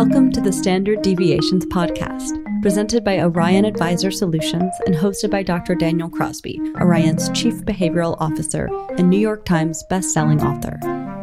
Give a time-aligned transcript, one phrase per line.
[0.00, 5.74] Welcome to the Standard Deviations Podcast, presented by Orion Advisor Solutions and hosted by Dr.
[5.74, 10.78] Daniel Crosby, Orion's Chief Behavioral Officer and New York Times bestselling author.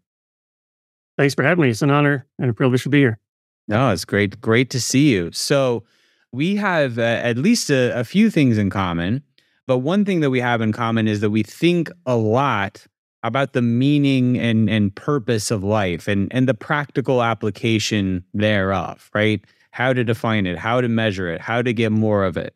[1.17, 1.69] Thanks for having me.
[1.69, 3.19] It's an honor and a privilege to be here.
[3.67, 4.39] No, it's great.
[4.41, 5.31] Great to see you.
[5.31, 5.83] So,
[6.31, 9.23] we have uh, at least a, a few things in common.
[9.65, 12.85] But one thing that we have in common is that we think a lot
[13.23, 19.43] about the meaning and, and purpose of life and, and the practical application thereof, right?
[19.71, 22.55] How to define it, how to measure it, how to get more of it.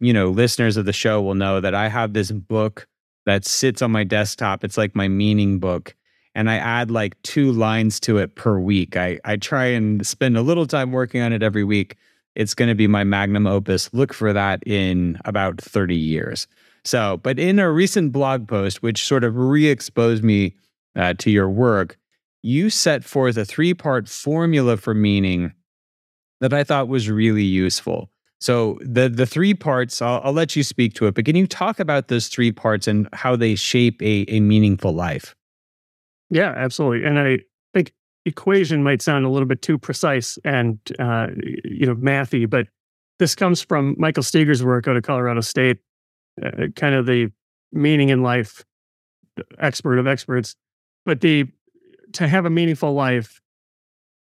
[0.00, 2.86] You know, listeners of the show will know that I have this book
[3.26, 4.64] that sits on my desktop.
[4.64, 5.94] It's like my meaning book.
[6.34, 8.96] And I add like two lines to it per week.
[8.96, 11.96] I, I try and spend a little time working on it every week.
[12.34, 13.88] It's going to be my magnum opus.
[13.94, 16.48] Look for that in about 30 years.
[16.84, 20.54] So, but in a recent blog post, which sort of re exposed me
[20.96, 21.96] uh, to your work,
[22.42, 25.52] you set forth a three part formula for meaning
[26.40, 28.10] that I thought was really useful.
[28.40, 31.46] So, the, the three parts, I'll, I'll let you speak to it, but can you
[31.46, 35.34] talk about those three parts and how they shape a, a meaningful life?
[36.28, 37.06] Yeah, absolutely.
[37.06, 37.38] And I
[37.72, 37.92] think
[38.26, 41.28] equation might sound a little bit too precise and uh,
[41.64, 42.66] you know mathy, but
[43.18, 45.78] this comes from Michael Steger's work out of Colorado State
[46.42, 47.30] uh, kind of the
[47.72, 48.64] meaning in life
[49.58, 50.56] expert of experts.
[51.04, 51.46] But the
[52.12, 53.40] to have a meaningful life,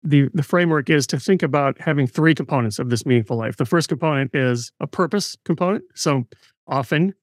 [0.03, 3.57] the the framework is to think about having three components of this meaningful life.
[3.57, 5.83] The first component is a purpose component.
[5.95, 6.27] So
[6.67, 7.13] often,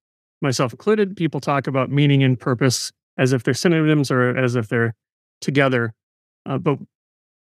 [0.41, 4.69] myself included, people talk about meaning and purpose as if they're synonyms or as if
[4.69, 4.95] they're
[5.41, 5.95] together.
[6.47, 6.79] Uh, but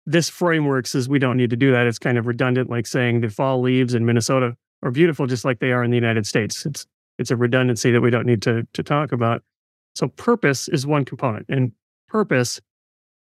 [0.06, 1.86] this framework says we don't need to do that.
[1.86, 5.59] It's kind of redundant, like saying the fall leaves in Minnesota are beautiful just like
[5.59, 6.66] they are in the United States.
[6.66, 6.86] It's
[7.18, 9.44] it's a redundancy that we don't need to, to talk about.
[9.96, 11.72] So, purpose is one component, and
[12.08, 12.62] purpose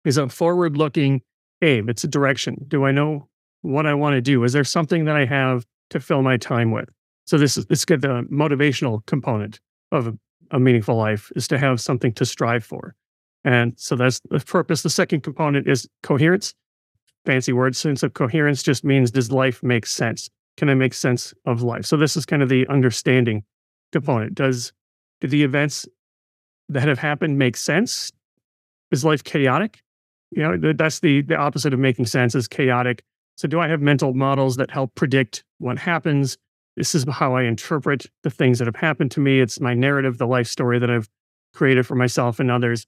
[0.05, 1.23] is a forward looking
[1.63, 2.65] aim, it's a direction.
[2.69, 3.29] Do I know
[3.63, 4.45] what I want to do?
[4.45, 6.89] Is there something that I have to fill my time with?
[7.27, 8.03] So, this is good.
[8.03, 9.61] The motivational component
[9.93, 10.19] of a,
[10.51, 12.95] a meaningful life is to have something to strive for.
[13.45, 14.83] And so that's the purpose.
[14.83, 16.55] The second component is coherence.
[17.25, 20.31] Fancy word sense of coherence just means does life make sense?
[20.57, 21.85] Can I make sense of life?
[21.85, 23.45] So this is kind of the understanding
[23.93, 24.35] component.
[24.35, 24.73] Does
[25.21, 25.87] do the events
[26.69, 28.13] that have happened make sense?
[28.91, 29.83] Is life chaotic?
[30.31, 33.03] You know, that's the the opposite of making sense is chaotic.
[33.37, 36.37] So do I have mental models that help predict what happens?
[36.77, 39.41] This is how I interpret the things that have happened to me.
[39.41, 41.09] It's my narrative, the life story that I've
[41.55, 42.87] created for myself and others.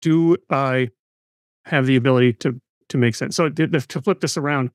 [0.00, 0.88] Do I
[1.64, 3.36] have the ability to to make sense?
[3.36, 4.70] So to, to flip this around,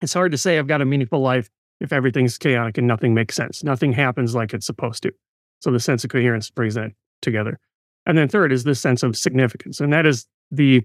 [0.00, 3.34] it's hard to say I've got a meaningful life if everything's chaotic and nothing makes
[3.34, 3.64] sense.
[3.64, 5.12] Nothing happens like it's supposed to.
[5.60, 6.92] So the sense of coherence brings that
[7.22, 7.58] together.
[8.06, 9.80] And then third is the sense of significance.
[9.80, 10.82] And that is the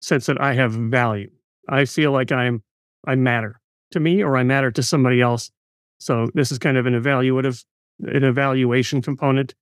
[0.00, 1.30] sense that I have value.
[1.68, 2.62] I feel like I'm
[3.06, 3.60] I matter
[3.92, 5.50] to me or I matter to somebody else.
[5.98, 7.64] So this is kind of an evaluative
[8.00, 9.54] an evaluation component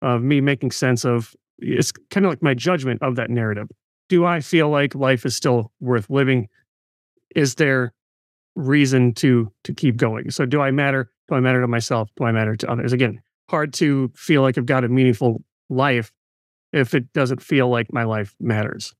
[0.00, 3.68] of me making sense of it's kind of like my judgment of that narrative.
[4.08, 6.48] Do I feel like life is still worth living?
[7.34, 7.92] Is there
[8.56, 10.30] reason to to keep going.
[10.30, 11.10] So do I matter?
[11.28, 12.10] Do I matter to myself?
[12.16, 12.92] Do I matter to others?
[12.92, 16.12] Again, hard to feel like I've got a meaningful life
[16.72, 18.94] if it doesn't feel like my life matters.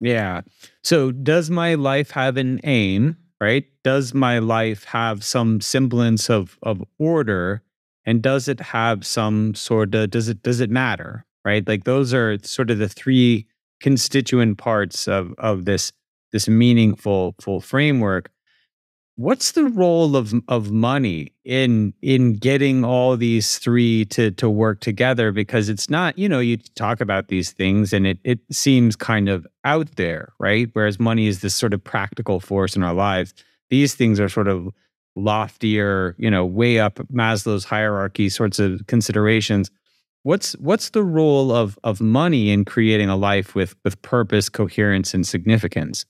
[0.00, 0.42] Yeah.
[0.82, 3.64] So does my life have an aim, right?
[3.84, 7.62] Does my life have some semblance of of order
[8.04, 11.66] and does it have some sort of does it does it matter, right?
[11.66, 13.46] Like those are sort of the three
[13.80, 15.92] constituent parts of of this
[16.32, 18.30] this meaningful full framework
[19.16, 24.80] what's the role of of money in in getting all these three to to work
[24.80, 28.96] together because it's not you know you talk about these things and it it seems
[28.96, 32.94] kind of out there right whereas money is this sort of practical force in our
[32.94, 33.34] lives
[33.68, 34.68] these things are sort of
[35.16, 39.70] loftier, you know, way up Maslow's hierarchy sorts of considerations.
[40.22, 45.14] What's what's the role of of money in creating a life with with purpose, coherence,
[45.14, 46.04] and significance?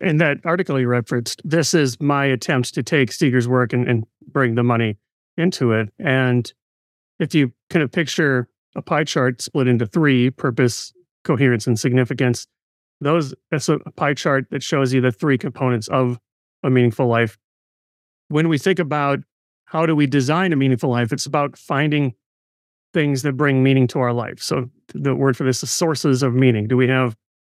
[0.00, 4.04] In that article you referenced, this is my attempt to take Steger's work and, and
[4.26, 4.98] bring the money
[5.36, 5.88] into it.
[5.98, 6.52] And
[7.20, 10.92] if you kind of picture a pie chart split into three purpose,
[11.22, 12.46] coherence, and significance,
[13.00, 16.18] those that's a pie chart that shows you the three components of
[16.64, 17.38] a meaningful life.
[18.28, 19.20] When we think about
[19.66, 22.14] how do we design a meaningful life, it's about finding
[22.92, 24.42] things that bring meaning to our life.
[24.42, 26.66] So the word for this is sources of meaning.
[26.66, 27.16] Do we have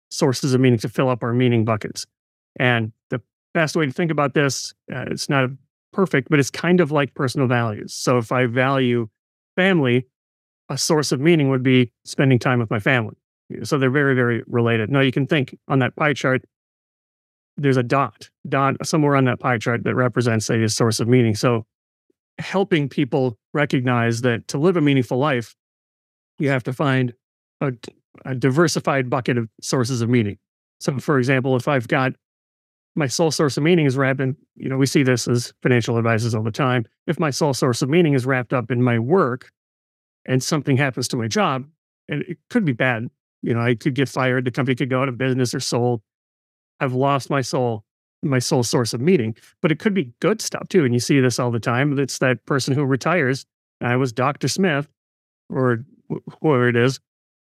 [0.10, 2.06] sources of meaning to fill up our meaning buckets?
[2.60, 3.22] And the
[3.54, 5.50] best way to think about this, uh, it's not
[5.94, 7.94] perfect, but it's kind of like personal values.
[7.94, 9.10] So if I value
[9.56, 10.08] family,
[10.70, 13.16] a source of meaning would be spending time with my family.
[13.64, 14.92] So they're very, very related.
[14.92, 16.44] Now you can think on that pie chart,
[17.58, 21.36] there's a dot, dot somewhere on that pie chart that represents a source of meaning.
[21.36, 21.66] So
[22.38, 25.56] helping people recognize that to live a meaningful life,
[26.38, 27.14] you have to find
[27.60, 27.74] a,
[28.26, 30.38] a diversified bucket of sources of meaning.
[30.80, 32.14] So, for example, if I've got
[32.96, 35.98] my sole source of meaning is wrapped in, you know, we see this as financial
[35.98, 36.86] advisors all the time.
[37.08, 39.52] If my sole source of meaning is wrapped up in my work
[40.26, 41.66] and something happens to my job,
[42.08, 43.10] and it could be bad,
[43.42, 46.02] you know, I could get fired, the company could go out of business or sold.
[46.80, 47.84] I've lost my soul,
[48.24, 49.36] my sole source of meaning.
[49.62, 50.84] But it could be good stuff too.
[50.86, 51.98] And you see this all the time.
[52.00, 53.46] It's that person who retires.
[53.82, 54.48] I was Dr.
[54.48, 54.88] Smith
[55.50, 55.86] or
[56.42, 57.00] whoever it is.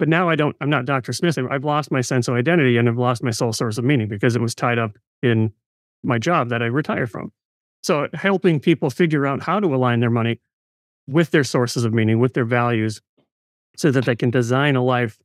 [0.02, 1.14] But now I don't, I'm not Dr.
[1.14, 1.38] Smith.
[1.38, 4.36] I've lost my sense of identity and I've lost my sole source of meaning because
[4.36, 5.54] it was tied up in
[6.02, 7.32] my job that I retired from.
[7.84, 10.42] So helping people figure out how to align their money
[11.08, 13.00] with their sources of meaning, with their values,
[13.78, 15.20] so that they can design a life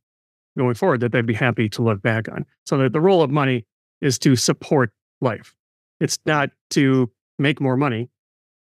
[0.55, 2.45] going forward that they'd be happy to look back on.
[2.67, 3.65] So that the role of money
[4.01, 4.91] is to support
[5.21, 5.55] life.
[5.99, 7.09] It's not to
[7.39, 8.11] make more money,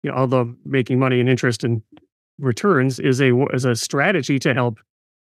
[0.01, 1.83] you know, although making money and interest and
[2.39, 4.79] returns is a is a strategy to help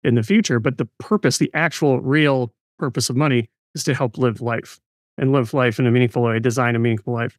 [0.03, 0.59] in the future.
[0.59, 4.79] But the purpose, the actual real purpose of money, is to help live life
[5.17, 7.37] and live life in a meaningful way, design a meaningful life.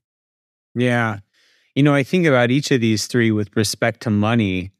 [0.74, 1.18] Yeah,
[1.74, 4.72] you know, I think about each of these three with respect to money.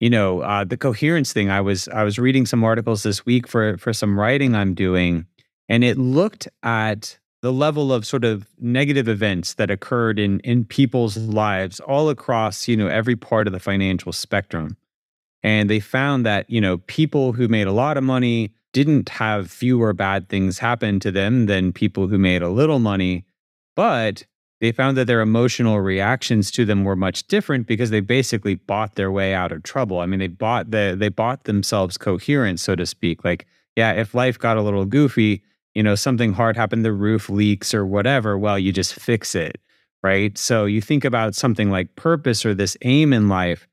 [0.00, 1.50] You know, uh, the coherence thing.
[1.50, 5.26] I was I was reading some articles this week for for some writing I'm doing,
[5.68, 10.64] and it looked at the level of sort of negative events that occurred in in
[10.64, 14.76] people's lives all across you know every part of the financial spectrum
[15.42, 19.50] and they found that you know people who made a lot of money didn't have
[19.50, 23.24] fewer bad things happen to them than people who made a little money
[23.74, 24.24] but
[24.60, 28.96] they found that their emotional reactions to them were much different because they basically bought
[28.96, 32.74] their way out of trouble i mean they bought the they bought themselves coherence so
[32.74, 33.46] to speak like
[33.76, 35.42] yeah if life got a little goofy
[35.78, 39.60] you know, something hard happened, the roof leaks or whatever, well, you just fix it,
[40.02, 40.36] right?
[40.36, 43.68] So you think about something like purpose or this aim in life.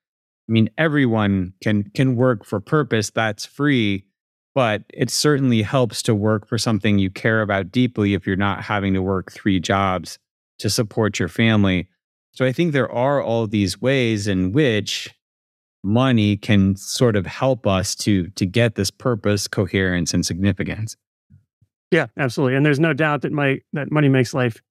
[0.47, 4.05] I mean, everyone can can work for purpose, that's free,
[4.53, 8.63] but it certainly helps to work for something you care about deeply if you're not
[8.63, 10.19] having to work three jobs
[10.59, 11.87] to support your family.
[12.33, 15.09] So I think there are all these ways in which
[15.83, 20.95] money can sort of help us to to get this purpose, coherence and significance.
[21.91, 22.55] Yeah, absolutely.
[22.55, 24.61] And there's no doubt that my that money makes life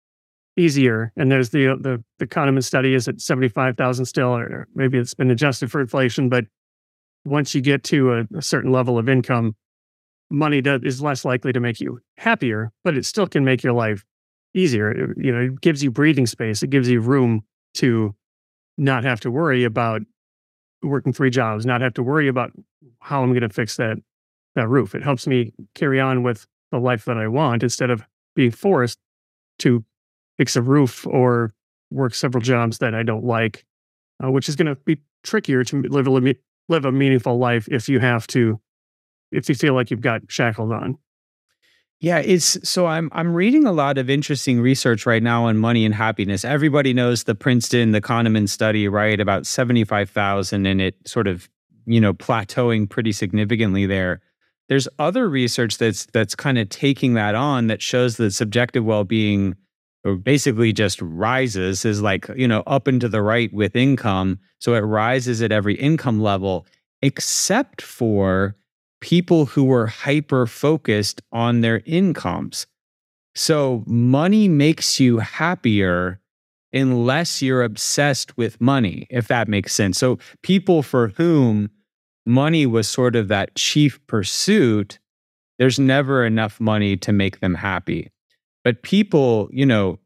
[0.57, 1.13] easier.
[1.17, 4.99] And there's the the the Kahneman study is at seventy five thousand still, or maybe
[4.99, 6.29] it's been adjusted for inflation.
[6.29, 6.45] But
[7.25, 9.57] once you get to a, a certain level of income,
[10.31, 13.73] money does, is less likely to make you happier, but it still can make your
[13.73, 14.05] life
[14.55, 14.91] easier.
[14.91, 16.63] It, you know, it gives you breathing space.
[16.63, 17.43] It gives you room
[17.75, 18.15] to
[18.77, 20.03] not have to worry about
[20.83, 22.53] working three jobs, not have to worry about
[23.01, 23.99] how I'm going to fix that
[24.55, 24.95] that roof.
[24.95, 28.05] It helps me carry on with the life that I want instead of
[28.37, 28.99] being forced
[29.61, 29.85] to
[30.39, 31.55] fix a roof or
[31.91, 33.65] work several jobs that I don't like,
[34.23, 36.35] uh, which is going to be trickier to live a,
[36.69, 38.61] live a meaningful life if you have to,
[39.33, 40.99] if you feel like you've got shackled on.
[42.01, 45.87] Yeah, it's so I'm I'm reading a lot of interesting research right now on money
[45.87, 46.45] and happiness.
[46.45, 49.19] Everybody knows the Princeton, the Kahneman study, right?
[49.19, 51.49] About 75,000 and it sort of,
[51.87, 54.21] you know, plateauing pretty significantly there
[54.69, 59.57] there's other research that's that's kind of taking that on that shows that subjective well-being
[60.13, 64.39] basically just rises is like you know up and to the right with income.
[64.59, 66.67] So it rises at every income level
[67.03, 68.57] except for
[69.01, 72.67] people who were hyper focused on their incomes.
[73.35, 76.21] So money makes you happier
[76.73, 79.99] unless you're obsessed with money if that makes sense.
[79.99, 81.71] So people for whom
[82.27, 84.99] money was sort of that chief pursuit,
[85.59, 88.11] there's never enough money to make them happy.
[88.65, 90.01] But people, you know,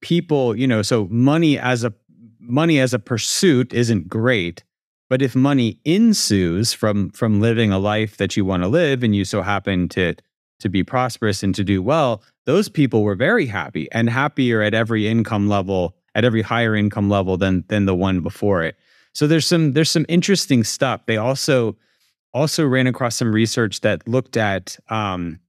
[0.00, 1.92] people, you know, so money as a
[2.40, 4.64] money as a pursuit isn't great,
[5.08, 9.14] but if money ensues from from living a life that you want to live and
[9.14, 10.14] you so happen to
[10.58, 14.72] to be prosperous and to do well, those people were very happy and happier at
[14.72, 18.76] every income level, at every higher income level than than the one before it.
[19.12, 21.04] So there's some there's some interesting stuff.
[21.06, 21.76] They also
[22.32, 25.40] also ran across some research that looked at um,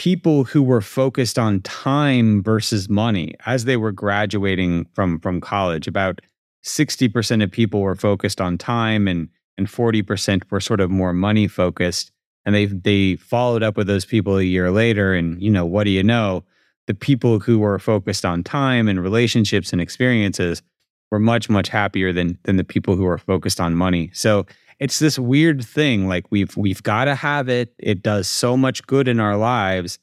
[0.00, 5.86] people who were focused on time versus money as they were graduating from from college.
[5.86, 6.22] About
[6.64, 9.28] 60% of people were focused on time and
[9.58, 12.12] and 40% were sort of more money focused
[12.46, 15.84] and they they followed up with those people a year later and you know what
[15.84, 16.44] do you know
[16.86, 20.62] the people who were focused on time and relationships and experiences
[21.10, 24.46] were much much happier than than the people who were focused on money so
[24.80, 28.86] it's this weird thing like we've we've got to have it it does so much
[28.86, 29.98] good in our lives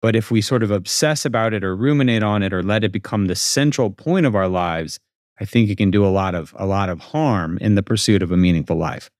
[0.00, 2.92] but if we sort of obsess about it or ruminate on it or let it
[2.92, 4.98] become the central point of our lives
[5.40, 8.22] i think it can do a lot of a lot of harm in the pursuit
[8.22, 9.10] of a meaningful life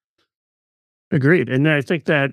[1.11, 2.33] agreed and i think that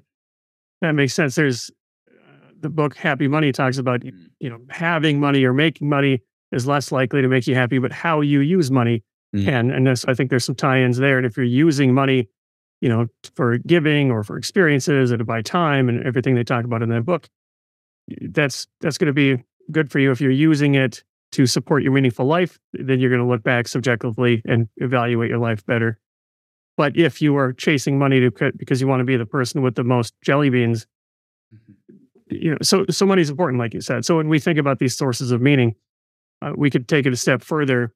[0.82, 1.36] that makes sense.
[1.36, 1.72] There's
[2.10, 4.12] uh, the book Happy Money talks about mm.
[4.40, 7.92] you know having money or making money is less likely to make you happy, but
[7.92, 9.04] how you use money
[9.34, 9.46] mm.
[9.46, 9.72] can.
[9.72, 11.18] And this, I think there's some tie-ins there.
[11.18, 12.28] And if you're using money,
[12.82, 16.66] you know, for giving or for experiences or to buy time and everything they talk
[16.66, 17.30] about in that book,
[18.22, 20.12] that's that's going to be good for you.
[20.12, 23.68] If you're using it to support your meaningful life, then you're going to look back
[23.68, 25.98] subjectively and evaluate your life better.
[26.76, 29.76] But if you are chasing money to because you want to be the person with
[29.76, 30.88] the most jelly beans,
[31.54, 32.36] mm-hmm.
[32.36, 34.06] you know, so so money is important, like you said.
[34.06, 35.76] So when we think about these sources of meaning,
[36.42, 37.94] uh, we could take it a step further,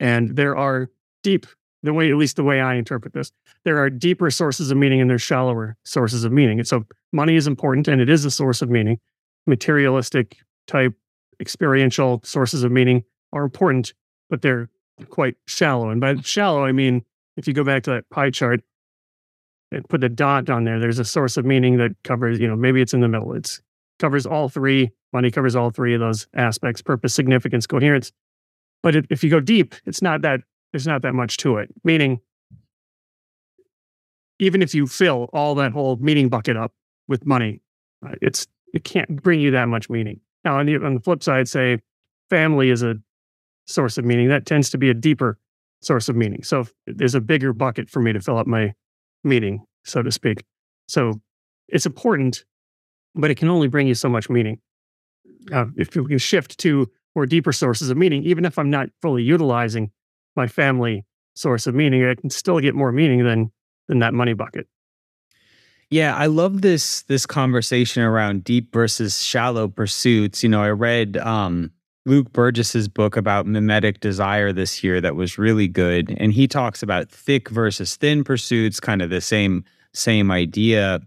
[0.00, 0.88] and there are
[1.22, 1.46] deep
[1.82, 3.32] the way at least the way I interpret this,
[3.64, 6.58] there are deeper sources of meaning and there's shallower sources of meaning.
[6.58, 8.98] And so money is important and it is a source of meaning.
[9.46, 10.94] Materialistic type
[11.40, 13.94] experiential sources of meaning are important,
[14.30, 14.68] but they're
[15.10, 15.90] quite shallow.
[15.90, 17.04] And by shallow, I mean
[17.36, 18.60] if you go back to that pie chart
[19.70, 22.56] and put a dot on there, there's a source of meaning that covers, you know,
[22.56, 23.32] maybe it's in the middle.
[23.32, 23.60] It's
[23.98, 24.90] covers all three.
[25.12, 28.12] Money covers all three of those aspects: purpose, significance, coherence.
[28.82, 30.40] But if you go deep, it's not that
[30.72, 31.70] there's not that much to it.
[31.84, 32.20] Meaning,
[34.38, 36.72] even if you fill all that whole meaning bucket up
[37.08, 37.60] with money,
[38.04, 40.20] uh, it's it can't bring you that much meaning.
[40.44, 41.78] Now, on the on the flip side, say
[42.30, 42.96] family is a
[43.66, 44.28] source of meaning.
[44.28, 45.38] That tends to be a deeper
[45.80, 46.42] source of meaning.
[46.42, 48.74] So there's a bigger bucket for me to fill up my
[49.24, 50.44] meaning, so to speak.
[50.88, 51.20] So
[51.68, 52.44] it's important,
[53.14, 54.60] but it can only bring you so much meaning.
[55.52, 58.88] Uh, if you can shift to more deeper sources of meaning, even if I'm not
[59.00, 59.90] fully utilizing
[60.36, 63.50] my family source of meaning, I can still get more meaning than
[63.88, 64.66] than that money bucket.
[65.90, 70.42] Yeah, I love this this conversation around deep versus shallow pursuits.
[70.42, 71.70] You know, I read um,
[72.04, 76.82] Luke Burgis's book about mimetic desire this year that was really good and he talks
[76.82, 81.00] about thick versus thin pursuits kind of the same same idea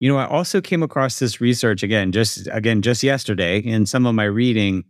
[0.00, 4.06] you know i also came across this research again just again just yesterday in some
[4.06, 4.84] of my reading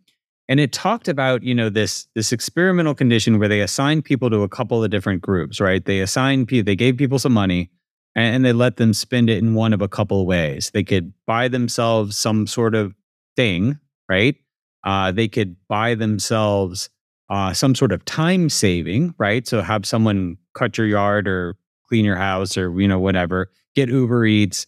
[0.52, 4.42] and it talked about you know this this experimental condition where they assigned people to
[4.42, 7.70] a couple of different groups right they assigned people they gave people some money
[8.14, 11.14] and they let them spend it in one of a couple of ways they could
[11.26, 12.94] buy themselves some sort of
[13.34, 13.78] thing
[14.10, 14.36] right
[14.84, 16.90] uh, they could buy themselves
[17.32, 19.46] uh, some sort of time saving, right?
[19.46, 21.56] So have someone cut your yard or
[21.88, 23.50] clean your house or you know whatever.
[23.74, 24.66] Get Uber Eats,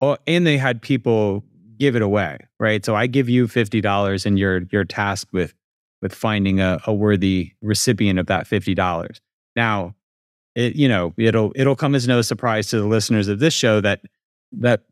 [0.00, 1.44] oh, and they had people
[1.80, 2.84] give it away, right?
[2.84, 5.54] So I give you fifty dollars, and you're you're tasked with
[6.02, 9.20] with finding a, a worthy recipient of that fifty dollars.
[9.56, 9.96] Now,
[10.54, 13.80] it you know it'll it'll come as no surprise to the listeners of this show
[13.80, 14.02] that
[14.52, 14.84] that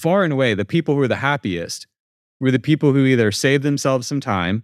[0.00, 1.86] far and away the people who are the happiest
[2.40, 4.62] were the people who either saved themselves some time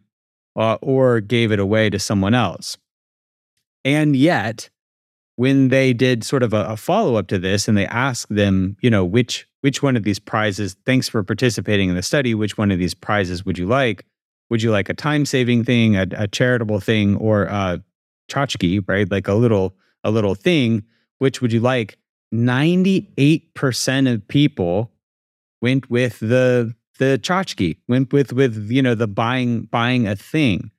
[0.56, 2.76] uh, or gave it away to someone else.
[3.84, 4.68] And yet,
[5.40, 8.76] when they did sort of a, a follow up to this and they asked them,
[8.82, 12.58] you know, which which one of these prizes, thanks for participating in the study, which
[12.58, 14.04] one of these prizes would you like?
[14.50, 17.82] Would you like a time saving thing, a, a, charitable thing, or a
[18.28, 19.10] tchotchke, right?
[19.10, 20.84] Like a little a little thing.
[21.20, 21.96] Which would you like?
[22.30, 24.92] Ninety eight percent of people
[25.62, 30.70] went with the the tchotchke, went with with you know the buying buying a thing.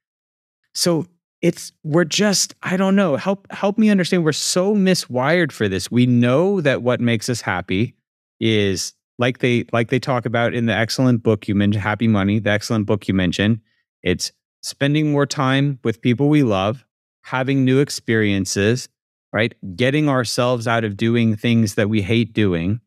[0.76, 1.08] So
[1.42, 3.16] it's we're just I don't know.
[3.16, 4.24] Help help me understand.
[4.24, 5.90] We're so miswired for this.
[5.90, 7.96] We know that what makes us happy
[8.40, 12.40] is like they like they talk about in the excellent book you mentioned, Happy Money,
[12.40, 13.60] the excellent book you mentioned.
[14.04, 14.32] It's
[14.62, 16.86] spending more time with people we love,
[17.24, 18.90] having new experiences,
[19.34, 19.54] right?
[19.76, 22.80] Getting ourselves out of doing things that we hate doing.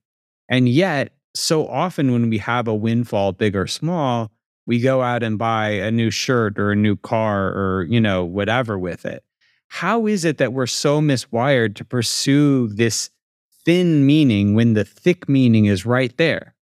[0.49, 4.31] And yet so often when we have a windfall, big or small,
[4.67, 8.25] we go out and buy a new shirt or a new car or, you know,
[8.25, 9.23] whatever with it.
[9.69, 13.11] How is it that we're so miswired to pursue this
[13.65, 16.55] thin meaning when the thick meaning is right there?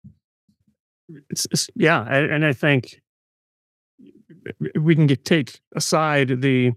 [1.29, 2.01] It's, it's, yeah.
[2.03, 3.01] And I think
[4.79, 6.73] we can get, take aside the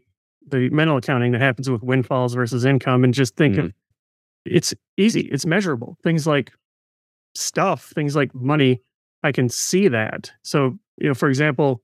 [0.49, 3.65] the mental accounting that happens with windfalls versus income and just think mm.
[3.65, 3.73] of
[4.45, 5.99] it's easy, it's measurable.
[6.05, 6.53] Things like
[7.35, 8.81] stuff, things like money,
[9.25, 10.31] I can see that.
[10.43, 11.83] So you know, for example,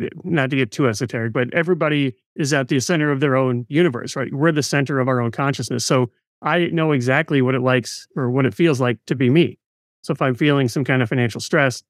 [0.00, 3.66] eh, not to get too esoteric, but everybody is at the center of their own
[3.68, 4.32] universe, right?
[4.32, 5.84] We're the center of our own consciousness.
[5.84, 9.58] So I know exactly what it likes or what it feels like to be me.
[10.02, 11.82] So if I'm feeling some kind of financial stress,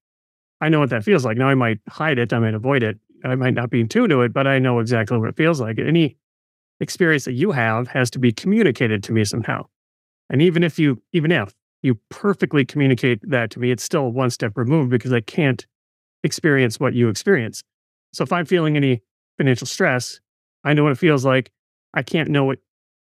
[0.60, 1.36] I know what that feels like.
[1.38, 4.10] Now I might hide it, I might avoid it, I might not be in tune
[4.10, 5.78] to it, but I know exactly what it feels like.
[5.78, 6.16] Any
[6.80, 9.66] experience that you have has to be communicated to me somehow.
[10.28, 14.30] And even if you, even if you perfectly communicate that to me, it's still one
[14.30, 15.66] step removed because I can't
[16.22, 17.62] experience what you experience.
[18.12, 19.02] So if I'm feeling any
[19.38, 20.20] financial stress,
[20.64, 21.50] I know what it feels like.
[21.94, 22.58] I can't know what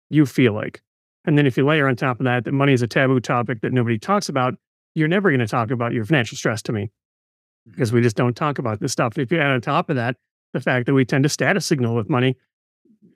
[0.10, 0.82] you feel like.
[1.26, 3.62] And then if you layer on top of that that money is a taboo topic
[3.62, 4.56] that nobody talks about,
[4.94, 7.72] you're never going to talk about your financial stress to me mm-hmm.
[7.72, 9.18] because we just don't talk about this stuff.
[9.18, 10.16] If you add on top of that
[10.54, 12.38] the fact that we tend to status signal with money,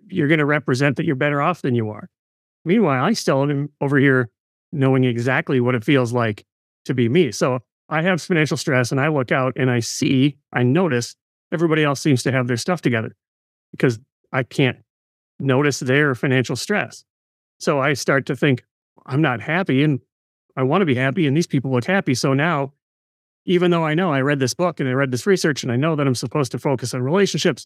[0.09, 2.09] you're going to represent that you're better off than you are.
[2.65, 4.29] Meanwhile, I still am over here
[4.71, 6.45] knowing exactly what it feels like
[6.85, 7.31] to be me.
[7.31, 11.15] So I have financial stress and I look out and I see, I notice
[11.51, 13.15] everybody else seems to have their stuff together
[13.71, 13.99] because
[14.31, 14.77] I can't
[15.39, 17.03] notice their financial stress.
[17.59, 18.63] So I start to think,
[19.07, 19.99] I'm not happy and
[20.55, 22.13] I want to be happy and these people look happy.
[22.13, 22.73] So now,
[23.45, 25.75] even though I know I read this book and I read this research and I
[25.75, 27.65] know that I'm supposed to focus on relationships,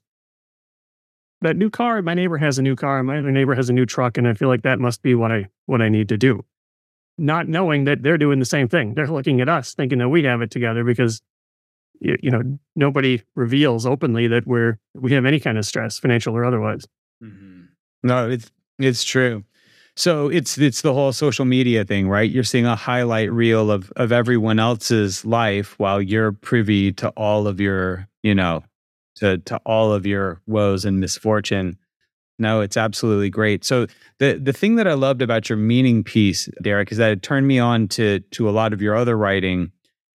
[1.41, 3.85] that new car, my neighbor has a new car, my other neighbor has a new
[3.85, 6.45] truck, and I feel like that must be what I what I need to do
[7.17, 8.93] not knowing that they're doing the same thing.
[8.93, 11.21] They're looking at us thinking that we have it together because
[11.99, 16.35] you, you know nobody reveals openly that we're we have any kind of stress, financial
[16.35, 16.85] or otherwise.
[17.23, 17.63] Mm-hmm.
[18.03, 19.43] No, it's it's true.
[19.95, 22.29] So it's it's the whole social media thing, right?
[22.29, 27.47] You're seeing a highlight reel of of everyone else's life while you're privy to all
[27.47, 28.63] of your, you know,
[29.15, 31.77] to to all of your woes and misfortune.
[32.43, 33.63] No, it's absolutely great.
[33.63, 33.87] So
[34.19, 37.47] the the thing that I loved about your meaning piece, Derek, is that it turned
[37.47, 39.71] me on to to a lot of your other writing.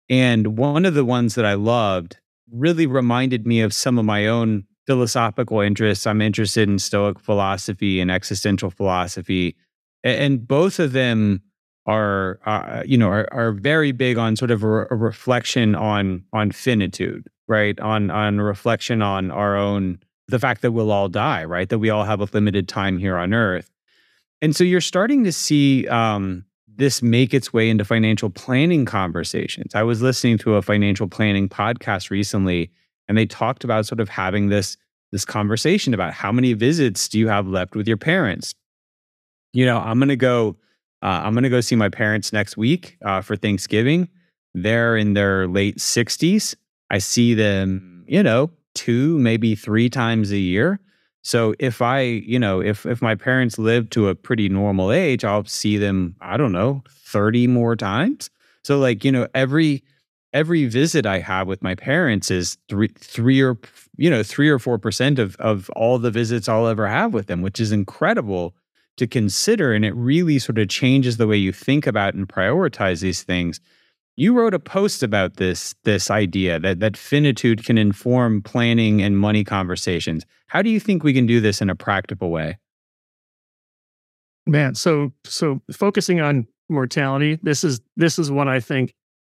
[0.08, 2.16] And one of the ones that I loved
[2.50, 6.06] really reminded me of some of my own philosophical interests.
[6.06, 9.54] I'm interested in Stoic philosophy and existential philosophy,
[10.02, 11.42] and both of them
[11.86, 16.24] are, uh, you know, are, are very big on sort of a, a reflection on
[16.32, 17.78] on finitude, right?
[17.80, 21.68] On on reflection on our own the fact that we'll all die, right?
[21.68, 23.70] That we all have a limited time here on earth.
[24.40, 26.44] And so you're starting to see um,
[26.76, 29.74] this make its way into financial planning conversations.
[29.74, 32.70] I was listening to a financial planning podcast recently,
[33.08, 34.76] and they talked about sort of having this
[35.12, 38.52] this conversation about how many visits do you have left with your parents.
[39.52, 40.56] You know, I'm gonna go.
[41.02, 44.08] Uh, I'm gonna go see my parents next week uh, for Thanksgiving.
[44.54, 46.54] They're in their late 60s.
[46.90, 50.80] I see them, you know, two, maybe three times a year.
[51.22, 55.24] So if I, you know, if if my parents live to a pretty normal age,
[55.24, 58.30] I'll see them, I don't know, 30 more times.
[58.62, 59.82] So like, you know, every
[60.34, 63.56] every visit I have with my parents is three three or
[63.96, 67.26] you know, three or four percent of of all the visits I'll ever have with
[67.26, 68.54] them, which is incredible
[68.96, 69.72] to consider.
[69.72, 73.60] And it really sort of changes the way you think about and prioritize these things.
[74.16, 79.18] You wrote a post about this this idea that that finitude can inform planning and
[79.18, 80.24] money conversations.
[80.46, 82.58] How do you think we can do this in a practical way?
[84.46, 88.94] Man, so so focusing on mortality, this is this is what I think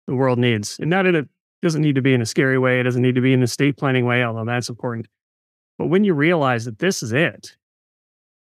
[0.09, 0.79] the world needs.
[0.81, 1.29] And not in a
[1.63, 3.77] doesn't need to be in a scary way, it doesn't need to be in estate
[3.77, 5.07] planning way, although that's important.
[5.79, 7.57] But when you realize that this is it,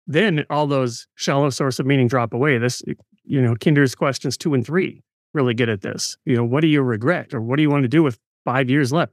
[0.07, 2.59] then all those shallow source of meaning drop away.
[2.59, 2.83] This,
[3.25, 5.03] you know, Kinder's questions two and three
[5.39, 6.17] really good at this.
[6.25, 8.69] You know, what do you regret or what do you want to do with five
[8.69, 9.13] years left?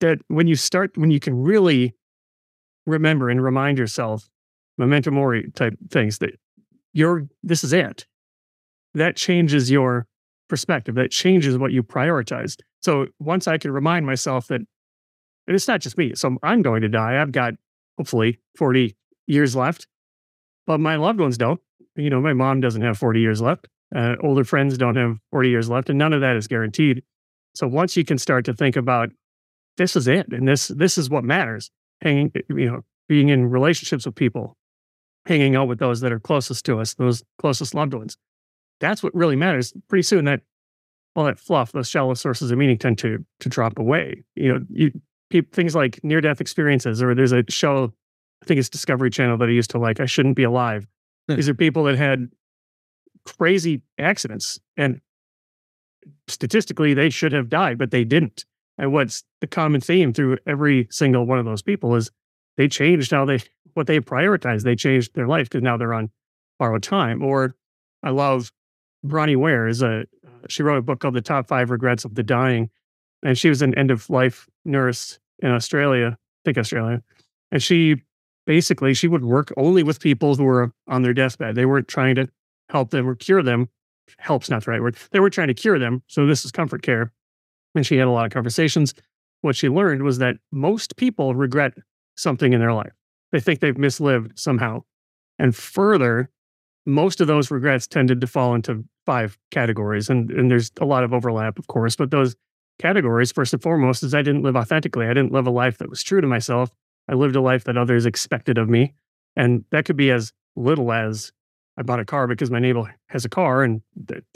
[0.00, 1.94] That when you start, when you can really
[2.86, 4.30] remember and remind yourself,
[4.78, 6.30] memento mori type things that
[6.94, 8.06] you're, this is it.
[8.94, 10.06] That changes your
[10.48, 10.94] perspective.
[10.94, 12.56] That changes what you prioritize.
[12.80, 16.14] So once I can remind myself that, and it's not just me.
[16.14, 17.20] So I'm going to die.
[17.20, 17.54] I've got
[17.98, 19.86] hopefully 40 years left,
[20.66, 21.60] but my loved ones don't.
[21.96, 23.68] You know, my mom doesn't have 40 years left.
[23.94, 27.02] Uh, older friends don't have 40 years left, and none of that is guaranteed.
[27.54, 29.10] So once you can start to think about
[29.78, 31.70] this is it, and this this is what matters,
[32.02, 34.56] hanging, you know, being in relationships with people,
[35.26, 38.16] hanging out with those that are closest to us, those closest loved ones.
[38.80, 39.72] That's what really matters.
[39.88, 40.42] Pretty soon, that
[41.16, 44.24] all that fluff, those shallow sources of meaning tend to to drop away.
[44.34, 44.92] You know, you
[45.52, 47.92] things like near death experiences, or there's a show,
[48.42, 50.00] I think it's Discovery Channel that I used to like.
[50.00, 50.86] I shouldn't be alive.
[51.28, 51.36] Hmm.
[51.36, 52.28] These are people that had
[53.36, 55.00] crazy accidents, and
[56.28, 58.44] statistically, they should have died, but they didn't.
[58.78, 62.10] And what's the common theme through every single one of those people is
[62.56, 63.40] they changed how they
[63.74, 64.62] what they prioritized.
[64.62, 66.10] They changed their life because now they're on
[66.58, 67.22] borrowed time.
[67.22, 67.54] Or
[68.02, 68.52] I love
[69.06, 70.06] Bronnie Ware is a
[70.48, 72.70] she wrote a book called The Top Five Regrets of the Dying,
[73.22, 77.02] and she was an end of life nurse in Australia, I think Australia,
[77.50, 78.02] and she
[78.46, 81.54] basically she would work only with people who were on their deathbed.
[81.54, 82.28] They weren't trying to
[82.68, 83.68] help them or cure them.
[84.18, 84.96] Help's not the right word.
[85.10, 86.02] They were trying to cure them.
[86.06, 87.12] So this is comfort care.
[87.74, 88.94] And she had a lot of conversations.
[89.42, 91.74] What she learned was that most people regret
[92.16, 92.92] something in their life.
[93.32, 94.82] They think they've mislived somehow.
[95.38, 96.30] And further,
[96.86, 100.08] most of those regrets tended to fall into five categories.
[100.08, 102.34] And, and there's a lot of overlap, of course, but those
[102.78, 105.06] categories, first and foremost, is I didn't live authentically.
[105.06, 106.70] I didn't live a life that was true to myself.
[107.08, 108.94] I lived a life that others expected of me.
[109.36, 111.32] And that could be as little as
[111.78, 113.80] I bought a car because my neighbor has a car and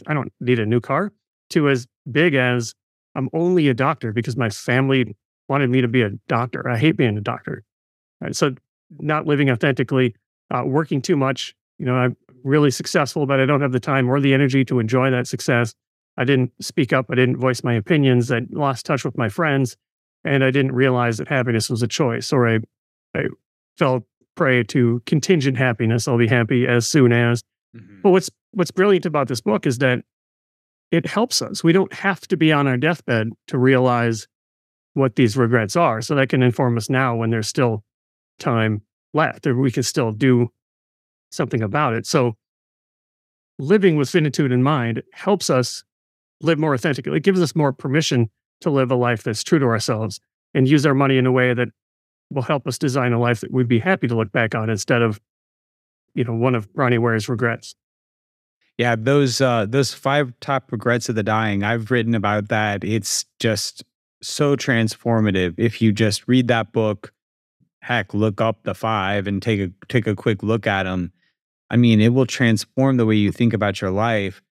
[0.07, 1.13] I don't need a new car,
[1.51, 2.75] to as big as
[3.15, 5.17] I'm only a doctor because my family
[5.49, 6.69] wanted me to be a doctor.
[6.69, 7.65] I hate being a doctor.
[8.21, 8.35] Right?
[8.35, 8.55] So,
[8.99, 10.15] not living authentically,
[10.51, 14.09] uh, working too much, you know, I'm really successful, but I don't have the time
[14.09, 15.75] or the energy to enjoy that success.
[16.17, 17.07] I didn't speak up.
[17.11, 18.31] I didn't voice my opinions.
[18.31, 19.77] I lost touch with my friends,
[20.25, 22.33] and I didn't realize that happiness was a choice.
[22.33, 22.59] Or I,
[23.15, 23.25] I
[23.79, 26.09] fell prey to contingent happiness.
[26.09, 27.43] I'll be happy as soon as.
[27.77, 28.01] Mm-hmm.
[28.03, 30.01] But what's what's brilliant about this book is that
[30.91, 31.65] it helps us.
[31.65, 34.29] We don't have to be on our deathbed to realize
[34.95, 36.03] what these regrets are.
[36.03, 37.83] So that can inform us now when there's still
[38.39, 38.83] time
[39.15, 40.51] left, or we can still do
[41.31, 42.07] something about it.
[42.07, 42.37] So
[43.59, 45.83] living with finitude in mind helps us
[46.43, 47.17] live more authentically.
[47.17, 50.21] It gives us more permission to live a life that's true to ourselves
[50.55, 51.69] and use our money in a way that
[52.33, 55.03] will help us design a life that we'd be happy to look back on instead
[55.03, 55.21] of,
[56.15, 57.75] you know, one of Bronnie Ware's regrets.
[58.79, 61.63] Yeah, those uh, those five top regrets of the dying.
[61.63, 62.83] I've written about that.
[62.83, 63.85] It's just
[64.23, 65.55] so transformative.
[65.59, 67.13] If you just read that book,
[67.81, 71.13] heck, look up the five and take a take a quick look at them
[71.73, 74.43] I mean, it will transform the way you think about your life.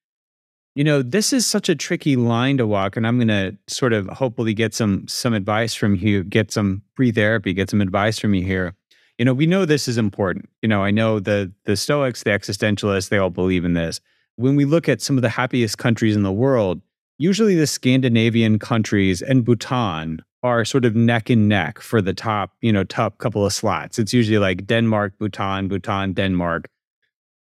[0.74, 3.92] You know, this is such a tricky line to walk, and I'm going to sort
[3.92, 8.20] of hopefully get some some advice from you, get some free therapy, get some advice
[8.20, 8.74] from you here.
[9.18, 10.50] You know, we know this is important.
[10.62, 14.00] You know, I know the the Stoics, the existentialists, they all believe in this.
[14.38, 16.82] When we look at some of the happiest countries in the world,
[17.18, 22.56] usually the Scandinavian countries and Bhutan are sort of neck and neck for the top,
[22.62, 24.00] you know, top couple of slots.
[24.00, 26.70] It's usually like Denmark, Bhutan, Bhutan, Denmark.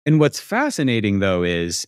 [0.05, 1.87] And what's fascinating though is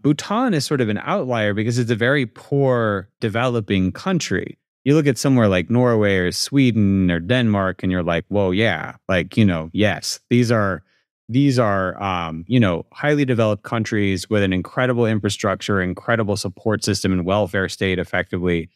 [0.00, 4.58] Bhutan is sort of an outlier because it's a very poor developing country.
[4.84, 8.96] You look at somewhere like Norway or Sweden or Denmark and you're like, whoa, yeah,
[9.08, 10.82] like, you know, yes, these are
[11.28, 17.12] these are um, you know, highly developed countries with an incredible infrastructure, incredible support system
[17.12, 18.70] and welfare state effectively.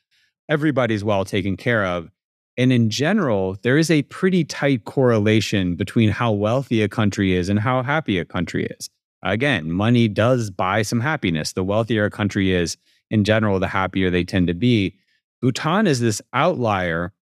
[0.51, 2.11] Everybody's well taken care of.
[2.59, 7.49] And in general, there is a pretty tight correlation between how wealthy a country is
[7.49, 8.91] and how happy a country is.
[9.23, 11.53] Again, money does buy some happiness.
[11.53, 12.77] The wealthier a country is,
[13.11, 14.97] in general, the happier they tend to be.
[15.41, 17.13] Bhutan is this outlier.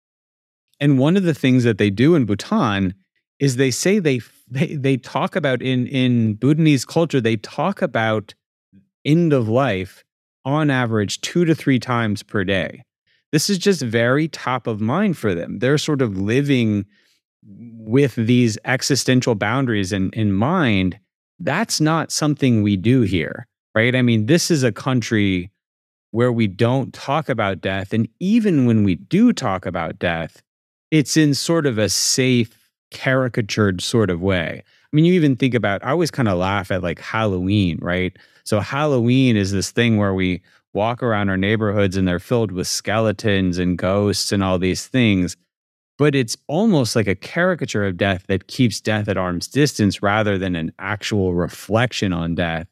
[0.78, 2.94] And one of the things that they do in Bhutan
[3.38, 8.34] is they say they they, they talk about in in Bhutanese culture, they talk about
[9.04, 10.04] end of life
[10.44, 12.82] on average two to three times per day
[13.32, 15.58] this is just very top of mind for them.
[15.58, 16.86] They're sort of living
[17.42, 20.98] with these existential boundaries in, in mind.
[21.40, 23.96] That's not something we do here, right?
[23.96, 25.50] I mean, this is a country
[26.10, 27.92] where we don't talk about death.
[27.92, 30.42] And even when we do talk about death,
[30.90, 32.56] it's in sort of a safe,
[32.90, 34.62] caricatured sort of way.
[34.66, 38.16] I mean, you even think about, I always kind of laugh at like Halloween, right?
[38.44, 40.42] So Halloween is this thing where we
[40.74, 45.36] walk around our neighborhoods and they're filled with skeletons and ghosts and all these things.
[46.00, 50.38] But it's almost like a caricature of death that keeps death at arm's distance rather
[50.38, 52.66] than an actual reflection on death.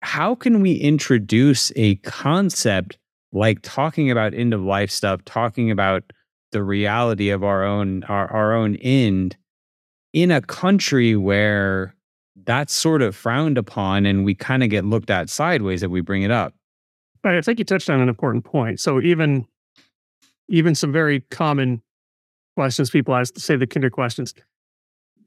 [0.00, 2.96] How can we introduce a concept
[3.34, 6.04] like talking about end of life stuff, talking about
[6.52, 9.36] the reality of our own our, our own end
[10.14, 11.94] in a country where
[12.46, 16.00] that's sort of frowned upon and we kind of get looked at sideways if we
[16.00, 16.54] bring it up?
[17.22, 18.80] But I think you touched on an important point.
[18.80, 19.46] So even
[20.48, 21.82] even some very common
[22.56, 24.34] questions people ask, say the Kinder questions,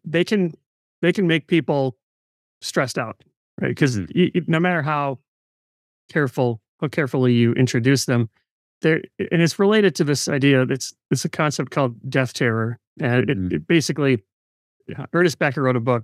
[0.03, 0.53] they can
[1.01, 1.97] they can make people
[2.61, 3.23] stressed out,
[3.61, 3.69] right?
[3.69, 4.51] Because mm-hmm.
[4.51, 5.19] no matter how
[6.09, 8.29] careful how carefully you introduce them.
[8.81, 10.61] There, and it's related to this idea.
[10.63, 13.53] It's it's a concept called death terror, and it, mm.
[13.53, 14.23] it basically
[15.13, 16.03] Ernest Becker wrote a book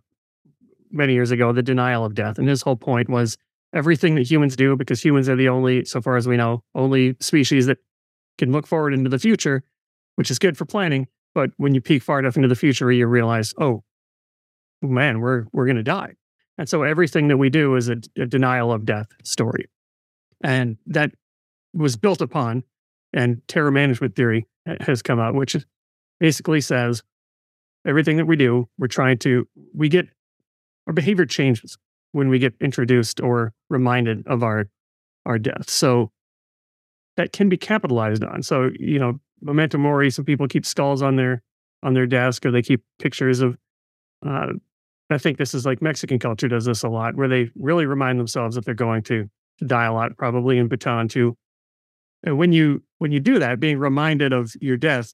[0.91, 3.38] many years ago, The Denial of Death, and his whole point was
[3.73, 7.15] everything that humans do, because humans are the only, so far as we know, only
[7.19, 7.79] species that
[8.38, 9.63] can look forward into the future,
[10.15, 11.08] which is good for planning.
[11.36, 13.84] But when you peek far enough into the future, you realize, oh,
[14.82, 16.13] man, we're we're going to die.
[16.58, 19.69] And so everything that we do is a, a denial of death story.
[20.43, 21.12] And that
[21.73, 22.63] was built upon,
[23.12, 24.45] and terror management theory
[24.82, 25.56] has come out, which
[26.19, 27.02] basically says
[27.88, 30.08] everything that we do, we're trying to, we get,
[30.86, 31.78] our behavior changes
[32.12, 34.67] when we get introduced or reminded of our,
[35.26, 35.69] our death.
[35.69, 36.12] So
[37.17, 38.43] that can be capitalized on.
[38.43, 41.41] So, you know, memento mori, some people keep skulls on their,
[41.84, 43.58] on their desk or they keep pictures of,
[44.25, 44.53] uh,
[45.10, 48.19] I think this is like Mexican culture does this a lot, where they really remind
[48.19, 49.29] themselves that they're going to
[49.65, 51.38] die a lot, probably in Bhutan too.
[52.23, 55.13] And when you when you do that, being reminded of your death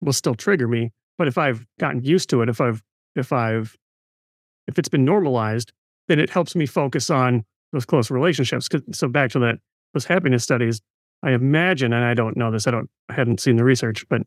[0.00, 0.90] will still trigger me.
[1.16, 2.82] But if I've gotten used to it, if I've
[3.14, 3.76] if I've
[4.66, 5.72] if it's been normalized,
[6.08, 8.68] then it helps me focus on those close relationships.
[8.92, 9.60] So back to that
[9.94, 10.80] those happiness studies,
[11.22, 14.22] I imagine, and I don't know this, I don't I hadn't seen the research, but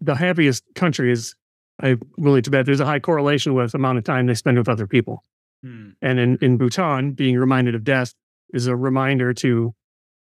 [0.00, 1.34] the happiest country is
[1.80, 4.68] I'm willing to bet there's a high correlation with amount of time they spend with
[4.68, 5.24] other people.
[5.62, 5.90] Hmm.
[6.02, 8.14] And in, in Bhutan, being reminded of death
[8.52, 9.74] is a reminder to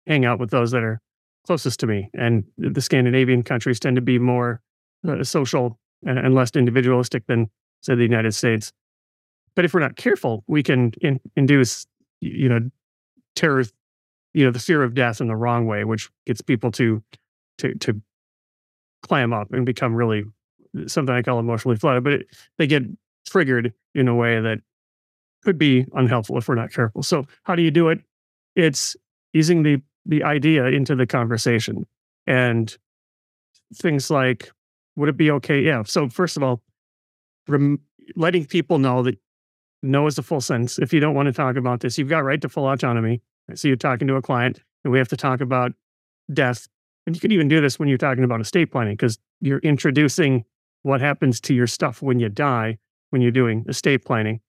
[0.06, 1.02] hang out with those that are
[1.46, 2.10] closest to me.
[2.13, 4.62] And the Scandinavian countries tend to be more
[5.08, 7.50] uh, social and, and, less individualistic than,
[7.82, 8.72] say, the United States.
[9.56, 11.88] But if we're not careful, we can in, induce,
[12.20, 12.70] you know,
[13.36, 13.63] terror,
[14.34, 17.04] you know, the fear of death in the wrong way, which gets people to
[17.60, 18.02] to to
[19.04, 20.24] clam up and become really
[20.88, 22.84] something I call emotionally flooded, but it, they get
[23.28, 24.60] triggered in a way that
[25.44, 27.04] could be unhelpful if we're not careful.
[27.04, 28.00] So, how do you do it?
[28.56, 28.96] It's
[29.34, 31.86] easing the the idea into the conversation
[32.26, 32.76] and
[33.76, 34.52] things like,
[34.96, 35.62] would it be okay?
[35.62, 35.84] Yeah.
[35.84, 36.62] So, first of all,
[37.48, 37.82] rem-
[38.15, 39.18] letting people know that
[39.82, 40.80] no is the full sentence.
[40.80, 43.22] If you don't want to talk about this, you've got right to full autonomy.
[43.56, 45.74] So, you're talking to a client and we have to talk about
[46.32, 46.68] death.
[47.06, 50.46] And you could even do this when you're talking about estate planning because you're introducing
[50.84, 52.78] what happens to your stuff when you die
[53.10, 54.40] when you're doing estate planning.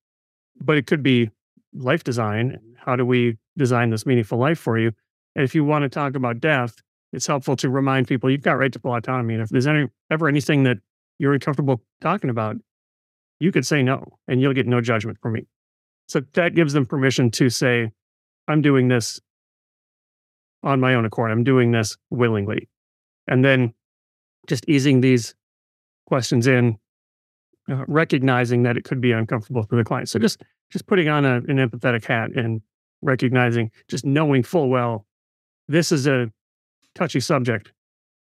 [0.60, 1.30] But it could be
[1.72, 2.58] life design.
[2.76, 4.92] How do we design this meaningful life for you?
[5.34, 6.82] And if you want to talk about death,
[7.12, 9.34] it's helpful to remind people you've got right to full autonomy.
[9.34, 10.78] And if there's any ever anything that
[11.18, 12.56] you're uncomfortable talking about,
[13.38, 15.46] you could say no and you'll get no judgment from me.
[16.08, 17.92] So that gives them permission to say,
[18.48, 19.20] I'm doing this
[20.62, 21.30] on my own accord.
[21.30, 22.68] I'm doing this willingly.
[23.26, 23.74] And then
[24.46, 25.34] just easing these
[26.06, 26.78] questions in,
[27.70, 30.08] uh, recognizing that it could be uncomfortable for the client.
[30.08, 32.60] So just just putting on a, an empathetic hat and
[33.02, 35.06] recognizing, just knowing full well,
[35.68, 36.30] this is a
[36.94, 37.72] touchy subject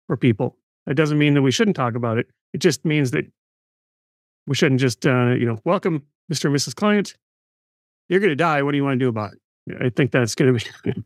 [0.07, 0.57] for people.
[0.87, 2.27] It doesn't mean that we shouldn't talk about it.
[2.53, 3.25] It just means that
[4.47, 6.47] we shouldn't just, uh, you know, welcome Mr.
[6.47, 6.75] and Mrs.
[6.75, 7.15] Client.
[8.09, 8.63] You're going to die.
[8.63, 9.39] What do you want to do about it?
[9.81, 11.05] I think that's going to be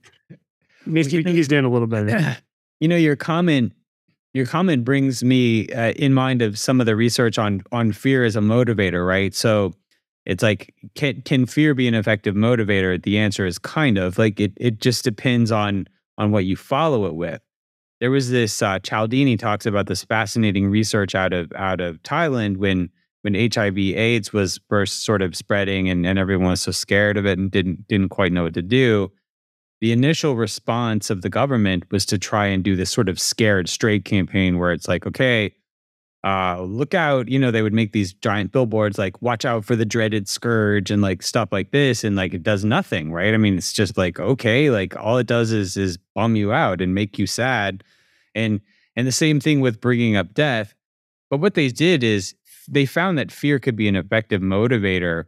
[0.87, 2.39] needs to be eased in a little bit.
[2.81, 3.73] You know, your comment
[4.35, 8.25] your comment brings me uh, in mind of some of the research on on fear
[8.25, 9.35] as a motivator, right?
[9.35, 9.75] So
[10.25, 13.03] it's like can can fear be an effective motivator?
[13.03, 14.53] The answer is kind of like it.
[14.59, 17.41] It just depends on on what you follow it with.
[18.01, 22.59] There was this uh, Cialdini talks about this fascinating research out of out of Thailand
[22.59, 22.91] when
[23.23, 27.39] when HIV/AIDS was first sort of spreading and, and everyone was so scared of it
[27.39, 29.11] and didn't didn't quite know what to do
[29.81, 33.69] the initial response of the government was to try and do this sort of scared
[33.69, 35.55] straight campaign where it's like, okay,
[36.25, 39.77] uh, look out, you know, they would make these giant billboards like, watch out for
[39.77, 42.03] the dreaded scourge and like stuff like this.
[42.03, 43.33] And like, it does nothing, right?
[43.33, 46.81] I mean, it's just like, okay, like all it does is, is bum you out
[46.81, 47.85] and make you sad.
[48.35, 48.61] And,
[48.97, 50.75] and the same thing with bringing up death.
[51.31, 52.35] But what they did is
[52.69, 55.25] they found that fear could be an effective motivator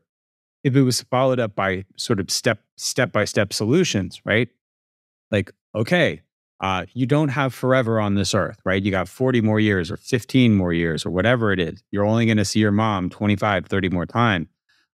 [0.63, 4.49] if it was followed up by sort of step step by step solutions, right?
[5.31, 6.23] Like, okay,
[6.61, 8.83] uh, you don't have forever on this earth, right?
[8.83, 11.83] You got 40 more years or 15 more years or whatever it is.
[11.91, 14.49] You're only going to see your mom 25, 30 more times.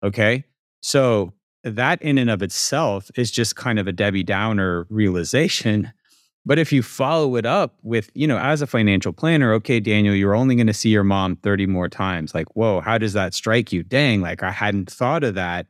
[0.03, 0.43] Okay.
[0.81, 5.93] So that in and of itself is just kind of a Debbie Downer realization
[6.45, 10.13] but if you follow it up with, you know, as a financial planner, okay, Daniel,
[10.13, 12.33] you're only going to see your mom 30 more times.
[12.33, 13.83] Like, whoa, how does that strike you?
[13.83, 15.67] Dang, like I hadn't thought of that.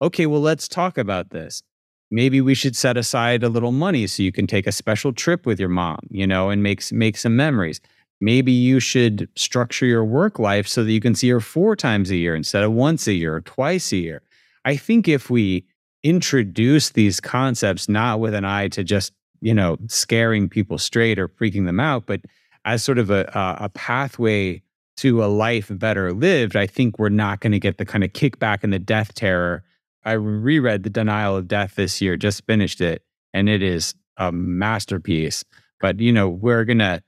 [0.00, 1.62] Okay, well, let's talk about this.
[2.10, 5.46] Maybe we should set aside a little money so you can take a special trip
[5.46, 7.80] with your mom, you know, and make, make some memories.
[8.20, 12.10] Maybe you should structure your work life so that you can see her four times
[12.10, 14.22] a year instead of once a year or twice a year.
[14.64, 15.64] I think if we
[16.04, 21.28] introduce these concepts not with an eye to just you know, scaring people straight or
[21.28, 22.20] freaking them out, but
[22.64, 23.28] as sort of a,
[23.60, 24.62] a pathway
[24.98, 28.12] to a life better lived, I think we're not going to get the kind of
[28.12, 29.64] kickback and the death terror.
[30.04, 33.02] I reread The Denial of Death this year, just finished it,
[33.34, 35.44] and it is a masterpiece.
[35.80, 37.02] But you know, we're gonna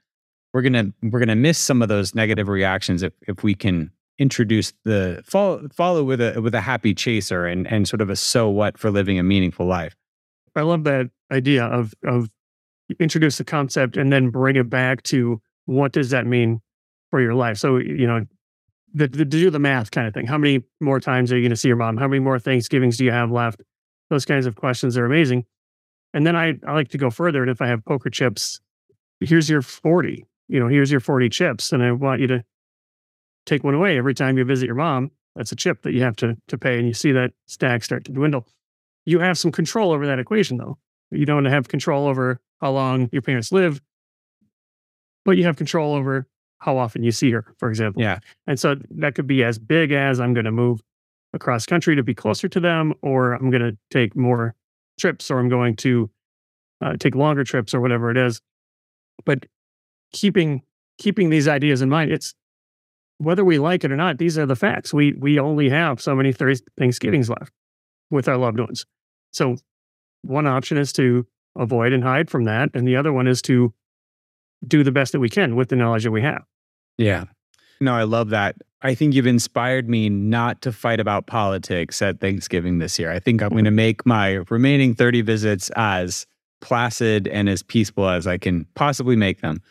[0.52, 4.72] we're gonna we're gonna miss some of those negative reactions if if we can introduce
[4.84, 8.48] the follow follow with a with a happy chaser and and sort of a so
[8.48, 9.94] what for living a meaningful life.
[10.56, 12.28] I love that idea of of
[13.00, 16.60] introduce the concept and then bring it back to what does that mean
[17.10, 17.56] for your life.
[17.58, 18.24] So you know,
[18.92, 20.26] the, the do the math kind of thing.
[20.26, 21.96] How many more times are you going to see your mom?
[21.96, 23.62] How many more Thanksgivings do you have left?
[24.10, 25.44] Those kinds of questions are amazing.
[26.12, 27.42] And then I, I like to go further.
[27.42, 28.60] And if I have poker chips,
[29.20, 30.24] here's your 40.
[30.48, 31.72] You know, here's your 40 chips.
[31.72, 32.44] And I want you to
[33.46, 35.10] take one away every time you visit your mom.
[35.34, 36.78] That's a chip that you have to, to pay.
[36.78, 38.46] And you see that stack start to dwindle.
[39.04, 40.78] You have some control over that equation, though.
[41.10, 43.80] You don't have control over how long your parents live,
[45.24, 46.26] but you have control over
[46.58, 48.02] how often you see her, for example.
[48.02, 48.18] Yeah.
[48.46, 50.80] And so that could be as big as I'm going to move
[51.34, 54.54] across country to be closer to them, or I'm going to take more
[54.98, 56.10] trips, or I'm going to
[56.80, 58.40] uh, take longer trips, or whatever it is.
[59.24, 59.46] But
[60.12, 60.62] keeping
[60.98, 62.34] keeping these ideas in mind, it's
[63.18, 64.18] whether we like it or not.
[64.18, 64.94] These are the facts.
[64.94, 67.52] We we only have so many Thanksgivings left
[68.10, 68.86] with our loved ones.
[69.32, 69.56] So
[70.24, 73.72] one option is to avoid and hide from that, and the other one is to
[74.66, 76.44] do the best that we can with the knowledge that we have.
[76.98, 77.24] Yeah.
[77.80, 78.56] No, I love that.
[78.82, 83.10] I think you've inspired me not to fight about politics at Thanksgiving this year.
[83.10, 86.26] I think I'm going to make my remaining 30 visits as
[86.60, 89.62] placid and as peaceful as I can possibly make them.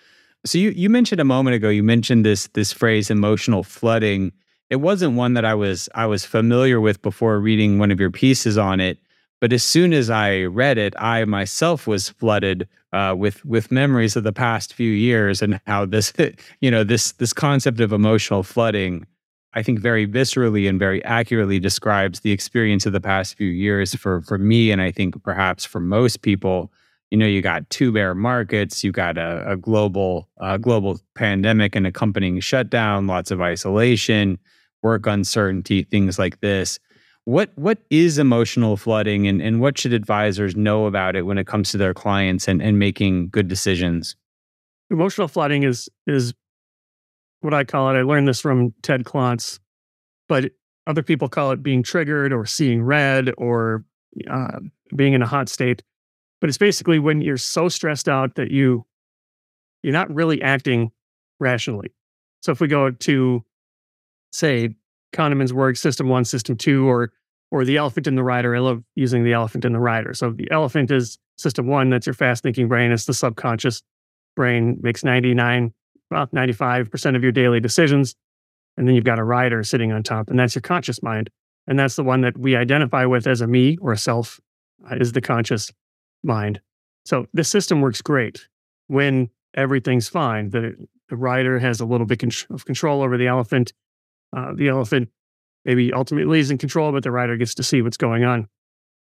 [0.45, 4.31] So you you mentioned a moment ago you mentioned this this phrase emotional flooding.
[4.69, 8.11] It wasn't one that I was I was familiar with before reading one of your
[8.11, 8.97] pieces on it,
[9.43, 14.15] but as soon as I read it, I myself was flooded uh, with with memories
[14.15, 16.13] of the past few years and how this
[16.61, 19.05] you know this this concept of emotional flooding
[19.53, 23.93] I think very viscerally and very accurately describes the experience of the past few years
[23.95, 26.71] for for me and I think perhaps for most people.
[27.11, 31.75] You know you got two bear markets you got a, a global uh, global pandemic
[31.75, 34.39] and accompanying shutdown lots of isolation
[34.81, 36.79] work uncertainty things like this
[37.25, 41.47] what what is emotional flooding and, and what should advisors know about it when it
[41.47, 44.15] comes to their clients and, and making good decisions?
[44.89, 46.33] Emotional flooding is is
[47.41, 47.97] what I call it.
[47.97, 49.59] I learned this from Ted Klontz,
[50.27, 50.51] but
[50.85, 53.85] other people call it being triggered or seeing red or
[54.29, 54.59] uh,
[54.95, 55.81] being in a hot state.
[56.41, 58.85] But it's basically when you're so stressed out that you
[59.81, 60.91] you're not really acting
[61.39, 61.93] rationally.
[62.41, 63.43] So if we go to
[64.31, 64.75] say
[65.13, 67.11] Kahneman's work, System One, System Two, or
[67.51, 68.55] or the elephant in the rider.
[68.55, 70.13] I love using the elephant in the rider.
[70.15, 71.89] So the elephant is System One.
[71.89, 72.91] That's your fast thinking brain.
[72.91, 73.83] It's the subconscious
[74.35, 75.71] brain makes 99,
[76.09, 78.15] well, 95% of your daily decisions.
[78.75, 81.29] And then you've got a rider sitting on top, and that's your conscious mind.
[81.67, 84.39] And that's the one that we identify with as a me or a self,
[84.89, 85.71] uh, is the conscious
[86.23, 86.59] mind.
[87.05, 88.47] So this system works great
[88.87, 90.49] when everything's fine.
[90.49, 90.75] The,
[91.09, 93.73] the rider has a little bit of control over the elephant
[94.35, 95.09] uh, the elephant
[95.65, 98.47] maybe ultimately is in control, but the rider gets to see what's going on.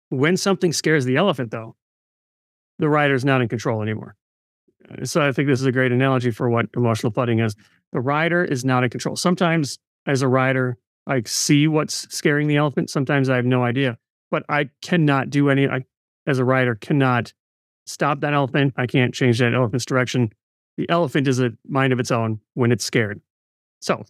[0.10, 1.76] When something scares the elephant, though,
[2.80, 4.16] the rider's not in control anymore.
[4.90, 7.56] Uh, so I think this is a great analogy for what emotional flooding is.
[7.92, 9.16] The rider is not in control.
[9.16, 12.90] Sometimes, as a rider, I see what's scaring the elephant.
[12.90, 13.98] Sometimes I have no idea,
[14.32, 15.68] but I cannot do any.
[15.68, 15.86] I,
[16.26, 17.34] as a rider, cannot
[17.86, 18.74] stop that elephant.
[18.78, 20.32] I can't change that elephant's direction.
[20.78, 23.22] The elephant is a mind of its own when it's scared.
[23.82, 24.06] So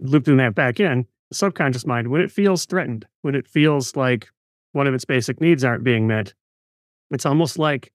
[0.00, 4.28] looping that back in, the subconscious mind, when it feels threatened, when it feels like
[4.72, 6.34] one of its basic needs aren't being met,
[7.10, 7.92] it's almost like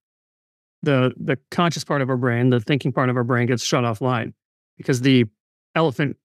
[0.84, 3.84] the the conscious part of our brain, the thinking part of our brain gets shut
[3.84, 4.34] offline
[4.78, 5.26] because the
[5.74, 6.18] elephant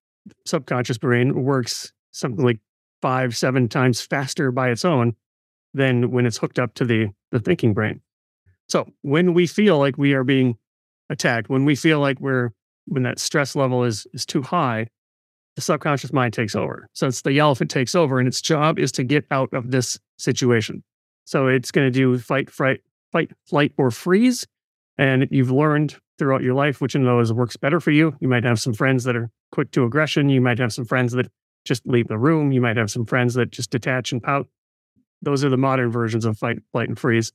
[0.47, 2.61] subconscious brain works something like
[3.01, 5.15] five, seven times faster by its own
[5.73, 8.01] than when it's hooked up to the the thinking brain.
[8.69, 10.57] So when we feel like we are being
[11.09, 12.51] attacked, when we feel like we're
[12.87, 14.89] when that stress level is is too high,
[15.57, 16.89] the subconscious mind takes over.
[16.93, 19.99] So it's the elephant takes over, and its job is to get out of this
[20.19, 20.83] situation.
[21.25, 22.81] So it's going to do fight, fright,
[23.13, 24.47] fight, flight, or freeze.
[24.99, 28.15] And you've learned throughout your life which of those works better for you.
[28.21, 30.29] You might have some friends that are quick to aggression.
[30.29, 31.31] You might have some friends that
[31.65, 32.53] just leave the room.
[32.53, 34.49] You might have some friends that just detach and pout.
[35.23, 37.33] Those are the modern versions of fight, flight, and freeze.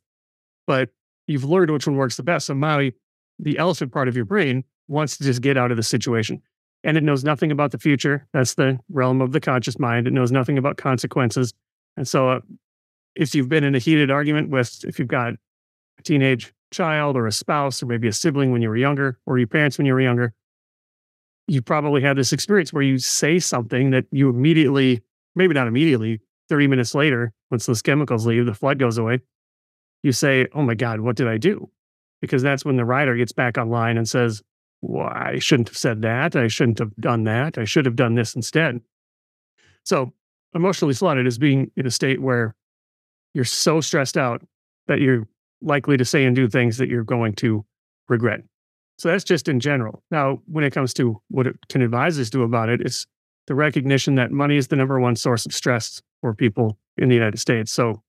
[0.68, 0.90] But
[1.28, 2.48] you've learned which one works the best.
[2.48, 2.94] So Maui,
[3.40, 6.42] the elephant part of your brain, wants to just get out of the situation
[6.86, 8.28] and it knows nothing about the future.
[8.32, 10.08] That's the realm of the conscious mind.
[10.08, 11.52] It knows nothing about consequences.
[11.98, 12.40] And so, uh,
[13.16, 17.26] if you've been in a heated argument with, if you've got a teenage child or
[17.26, 19.94] a spouse or maybe a sibling when you were younger or your parents when you
[19.94, 20.34] were younger,
[21.48, 25.02] you probably had this experience where you say something that you immediately,
[25.36, 29.22] maybe not immediately, 30 minutes later, once those chemicals leave, the flood goes away,
[30.04, 31.70] you say, Oh my God, what did I do?
[32.22, 34.44] Because that's when the rider gets back online and says,
[34.88, 36.36] well, I shouldn't have said that.
[36.36, 37.58] I shouldn't have done that.
[37.58, 38.82] I should have done this instead.
[39.84, 40.14] So,
[40.54, 42.56] emotionally flooded is being in a state where
[43.34, 44.46] you're so stressed out
[44.88, 45.28] that you're
[45.62, 47.66] likely to say and do things that you're going to
[48.08, 48.42] regret.
[48.98, 50.04] So that's just in general.
[50.12, 53.06] Now, when it comes to what it can advisors do about it, it's
[53.48, 57.16] the recognition that money is the number one source of stress for people in the
[57.16, 57.72] United States.
[57.72, 58.02] So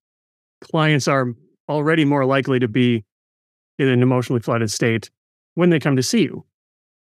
[0.62, 1.32] clients are
[1.68, 3.04] already more likely to be
[3.78, 5.10] in an emotionally flooded state
[5.54, 6.44] when they come to see you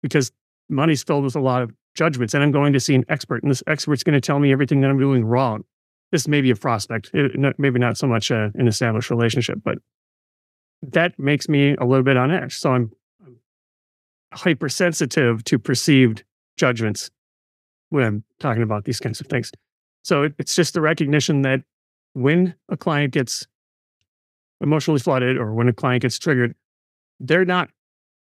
[0.05, 0.31] because
[0.69, 3.49] money's filled with a lot of judgments and I'm going to see an expert and
[3.49, 5.63] this expert's going to tell me everything that I'm doing wrong.
[6.11, 9.59] This may be a prospect, eh, it, maybe not so much a, an established relationship,
[9.63, 9.79] but
[10.83, 12.55] that makes me a little bit on edge.
[12.55, 12.91] So I'm
[14.31, 16.23] hypersensitive to perceived
[16.55, 17.09] judgments
[17.89, 19.51] when I'm talking about these kinds of things.
[20.03, 21.63] So it, it's just the recognition that
[22.13, 23.47] when a client gets
[24.61, 26.53] emotionally flooded or when a client gets triggered,
[27.19, 27.69] they're not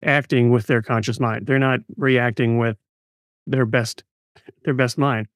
[0.04, 1.48] acting with their conscious mind.
[1.48, 2.78] They're not reacting with
[3.48, 4.04] their best
[4.64, 5.28] their best mind.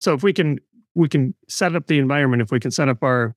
[0.00, 0.58] So if we can
[0.94, 3.34] we can set up the environment, if we can set up our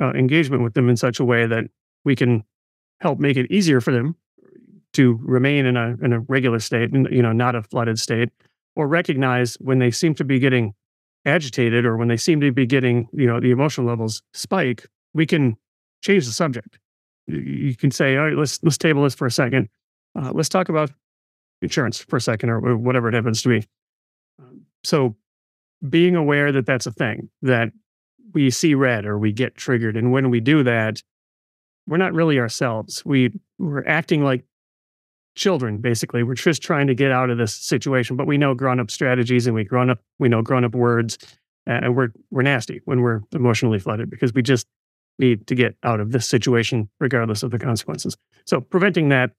[0.00, 1.64] uh, engagement with them in such a way that
[2.04, 2.44] we can
[3.00, 4.16] help make it easier for them
[4.94, 8.30] to remain in a in a regular state, you know, not a flooded state,
[8.76, 10.74] or recognize when they seem to be getting
[11.24, 15.24] agitated or when they seem to be getting, you know, the emotional levels spike, we
[15.24, 15.56] can
[16.02, 16.78] change the subject.
[17.26, 19.68] You can say, all right, let's let's table this for a second.
[20.18, 20.90] Uh, let's talk about
[21.60, 23.66] insurance for a second, or whatever it happens to be.
[24.40, 25.16] Um, so,
[25.88, 27.72] being aware that that's a thing that
[28.34, 31.02] we see red or we get triggered, and when we do that,
[31.86, 33.04] we're not really ourselves.
[33.04, 34.44] We we're acting like
[35.34, 38.90] children basically we're just trying to get out of this situation but we know grown-up
[38.90, 41.16] strategies and we grown up we know grown-up words
[41.66, 44.66] and we're we're nasty when we're emotionally flooded because we just
[45.18, 49.30] need to get out of this situation regardless of the consequences so preventing that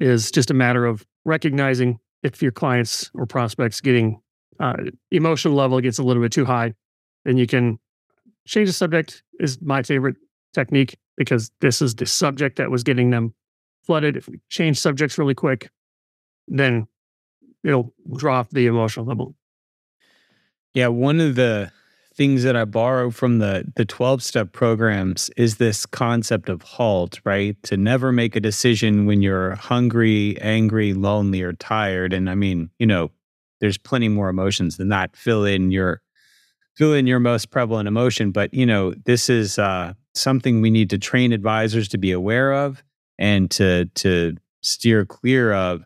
[0.00, 4.20] is just a matter of recognizing if your clients or prospects getting
[4.60, 4.74] uh,
[5.10, 6.72] emotional level gets a little bit too high
[7.24, 7.78] then you can
[8.46, 10.16] change the subject is my favorite
[10.54, 13.34] technique because this is the subject that was getting them
[13.88, 15.70] flooded, if we change subjects really quick,
[16.46, 16.86] then
[17.64, 19.34] it'll drop the emotional level.
[20.74, 21.72] Yeah, one of the
[22.18, 27.20] things that I borrow from the the 12 step programs is this concept of halt,
[27.24, 27.56] right?
[27.62, 32.12] To never make a decision when you're hungry, angry, lonely, or tired.
[32.12, 33.12] And I mean, you know,
[33.60, 35.16] there's plenty more emotions than that.
[35.16, 36.02] Fill in your
[36.76, 38.32] fill in your most prevalent emotion.
[38.32, 42.52] But you know, this is uh, something we need to train advisors to be aware
[42.52, 42.82] of
[43.16, 45.84] and to to steer clear of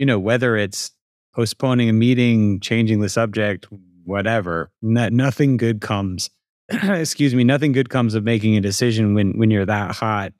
[0.00, 0.90] you know whether it's
[1.34, 3.68] postponing a meeting changing the subject
[4.08, 6.30] whatever no, nothing good comes
[6.68, 10.32] excuse me nothing good comes of making a decision when when you're that hot.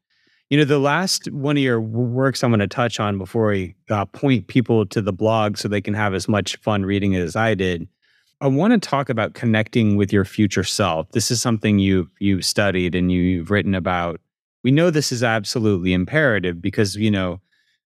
[0.50, 3.74] You know the last one of your works i'm going to touch on before we
[3.90, 7.20] uh, point people to the blog so they can have as much fun reading it
[7.20, 7.86] as i did
[8.40, 11.10] i want to talk about connecting with your future self.
[11.12, 14.20] This is something you've you've studied and you've written about.
[14.64, 17.40] We know this is absolutely imperative because, you know,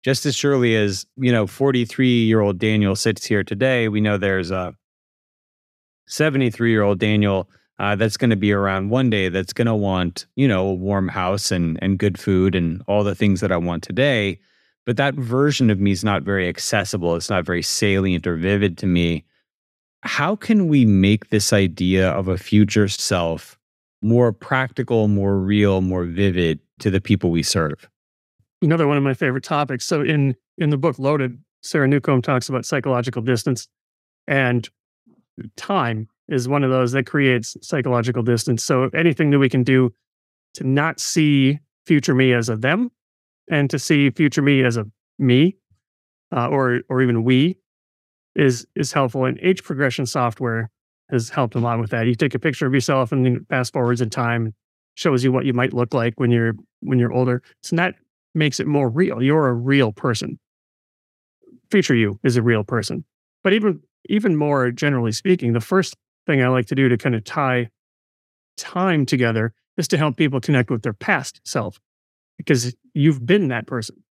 [0.04, 4.18] just as surely as, you know, 43 year old Daniel sits here today, we know
[4.18, 4.76] there's a
[6.10, 7.50] 73 year old Daniel
[7.80, 10.74] uh, that's going to be around one day that's going to want, you know, a
[10.74, 14.40] warm house and, and good food and all the things that I want today.
[14.86, 17.16] But that version of me is not very accessible.
[17.16, 19.24] It's not very salient or vivid to me.
[20.02, 23.60] How can we make this idea of a future self
[24.02, 27.90] more practical, more real, more vivid to the people we serve.
[28.62, 29.86] Another one of my favorite topics.
[29.86, 33.68] So in in the book Loaded, Sarah Newcomb talks about psychological distance
[34.28, 34.70] and
[35.56, 38.64] time is one of those that creates psychological distance.
[38.64, 39.92] So anything that we can do
[40.56, 42.92] to not see future me as a them
[43.50, 44.86] and to see future me as a
[45.18, 45.56] me
[46.36, 47.58] uh, or or even we
[48.36, 49.26] is is helpful.
[49.26, 50.70] And age progression software
[51.10, 52.06] has helped a lot with that.
[52.06, 54.54] You take a picture of yourself and then fast forwards in time,
[54.94, 57.42] shows you what you might look like when you're when you're older.
[57.64, 57.96] So that
[58.36, 59.22] makes it more real.
[59.22, 60.40] You're a real person.
[61.72, 63.04] Future you is a real person.
[63.44, 65.96] But even even more generally speaking, the first
[66.26, 67.70] thing I like to do to kind of tie
[68.58, 71.80] time together is to help people connect with their past self
[72.38, 74.04] because you've been that person.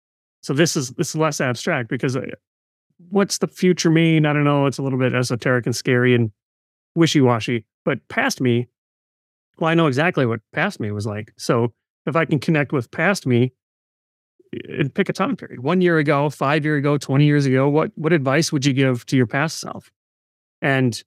[0.42, 2.22] So this is this is less abstract because uh,
[3.10, 4.26] what's the future mean?
[4.26, 4.66] I don't know.
[4.66, 6.30] It's a little bit esoteric and scary and
[6.94, 7.64] wishy washy.
[7.84, 8.68] But past me,
[9.58, 11.32] well, I know exactly what past me was like.
[11.36, 11.72] So
[12.06, 13.52] if I can connect with past me
[14.68, 17.90] and pick a time period, one year ago, five year ago, 20 years ago, what,
[17.96, 19.90] what advice would you give to your past self?
[20.62, 21.02] And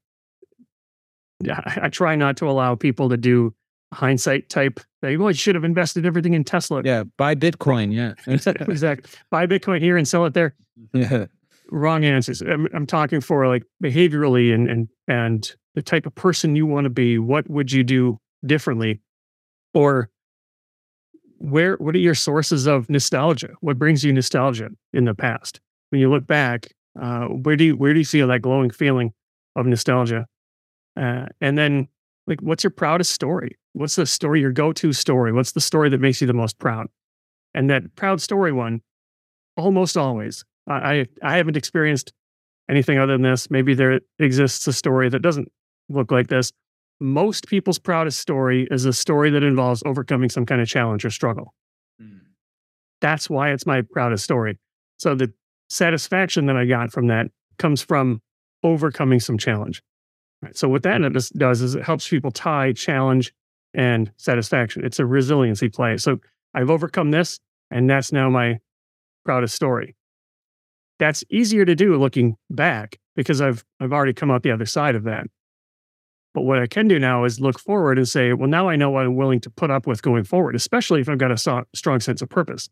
[1.49, 3.53] I, I try not to allow people to do
[3.93, 5.19] hindsight type thing.
[5.19, 6.81] Well, I should have invested everything in Tesla.
[6.83, 7.93] Yeah, buy Bitcoin.
[7.93, 9.11] Yeah, exactly.
[9.29, 10.55] Buy Bitcoin here and sell it there.
[10.93, 11.25] Yeah,
[11.69, 12.41] wrong answers.
[12.41, 16.85] I'm, I'm talking for like behaviorally and and and the type of person you want
[16.85, 17.19] to be.
[17.19, 18.99] What would you do differently,
[19.73, 20.09] or
[21.41, 21.75] where?
[21.77, 23.49] What are your sources of nostalgia?
[23.61, 25.59] What brings you nostalgia in the past?
[25.89, 29.13] When you look back, uh, where do you where do you feel that glowing feeling
[29.55, 30.27] of nostalgia?
[30.97, 31.87] Uh, and then
[32.27, 35.99] like what's your proudest story what's the story your go-to story what's the story that
[35.99, 36.87] makes you the most proud
[37.53, 38.81] and that proud story one
[39.57, 42.13] almost always i i haven't experienced
[42.69, 45.51] anything other than this maybe there exists a story that doesn't
[45.89, 46.51] look like this
[47.01, 51.09] most people's proudest story is a story that involves overcoming some kind of challenge or
[51.09, 51.53] struggle
[52.01, 52.19] mm.
[53.01, 54.57] that's why it's my proudest story
[54.97, 55.31] so the
[55.69, 57.27] satisfaction that i got from that
[57.57, 58.21] comes from
[58.63, 59.81] overcoming some challenge
[60.41, 60.57] Right.
[60.57, 61.01] So what that
[61.37, 63.33] does is it helps people tie challenge
[63.73, 64.83] and satisfaction.
[64.83, 65.97] It's a resiliency play.
[65.97, 66.17] So
[66.53, 67.39] I've overcome this,
[67.69, 68.57] and that's now my
[69.23, 69.95] proudest story.
[70.97, 74.95] That's easier to do looking back because I've I've already come out the other side
[74.95, 75.27] of that.
[76.33, 78.89] But what I can do now is look forward and say, well, now I know
[78.89, 81.65] what I'm willing to put up with going forward, especially if I've got a so-
[81.75, 82.69] strong sense of purpose.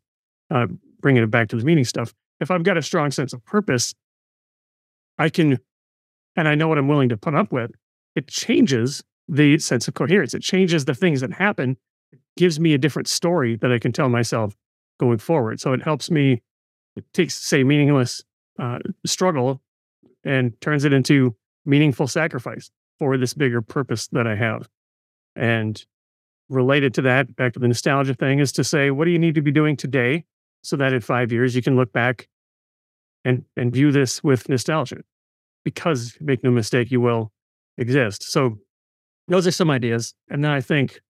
[0.49, 0.67] Uh,
[0.99, 2.13] bringing it back to the meaning stuff.
[2.39, 3.93] If I've got a strong sense of purpose,
[5.17, 5.59] I can
[6.35, 7.71] and I know what I'm willing to put up with,
[8.15, 10.33] it changes the sense of coherence.
[10.33, 11.77] It changes the things that happen.
[12.11, 14.55] It gives me a different story that I can tell myself
[14.99, 15.59] going forward.
[15.59, 16.41] So it helps me,
[16.95, 18.23] it takes, say, meaningless
[18.57, 19.61] uh, struggle
[20.23, 21.35] and turns it into
[21.65, 24.69] meaningful sacrifice for this bigger purpose that I have.
[25.35, 25.83] And
[26.49, 29.35] related to that, back to the nostalgia thing, is to say, what do you need
[29.35, 30.25] to be doing today
[30.61, 32.27] so that in five years you can look back
[33.23, 35.03] and, and view this with nostalgia?
[35.63, 37.31] because make no mistake, you will
[37.77, 38.23] exist.
[38.23, 38.57] So
[39.27, 40.13] those are some ideas.
[40.29, 41.01] And then I think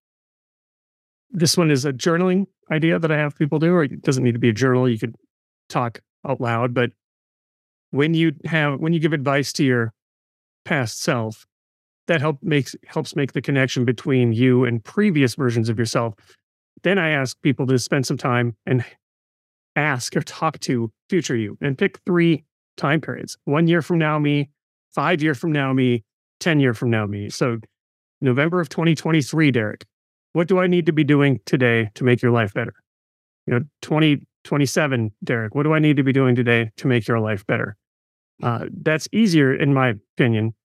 [1.31, 4.33] this one is a journaling idea that I have people do, or it doesn't need
[4.33, 4.89] to be a journal.
[4.89, 5.15] You could
[5.69, 6.91] talk out loud, but
[7.91, 9.93] when you have when you give advice to your
[10.65, 11.45] past self,
[12.09, 16.15] that help makes helps make the connection between you and previous versions of yourself.
[16.81, 18.83] Then I ask people to spend some time and
[19.75, 22.45] ask or talk to future you and pick three
[22.77, 23.37] time periods.
[23.45, 24.49] One year from now, me,
[24.89, 26.03] five year from now, me,
[26.39, 27.29] 10 year from now, me.
[27.29, 27.59] So
[28.21, 29.85] November of 2023, Derek,
[30.33, 32.73] what do I need to be doing today to make your life better?
[33.45, 37.19] You know, 2027, Derek, what do I need to be doing today to make your
[37.19, 37.75] life better?
[38.41, 40.55] Uh, that's easier, in my opinion,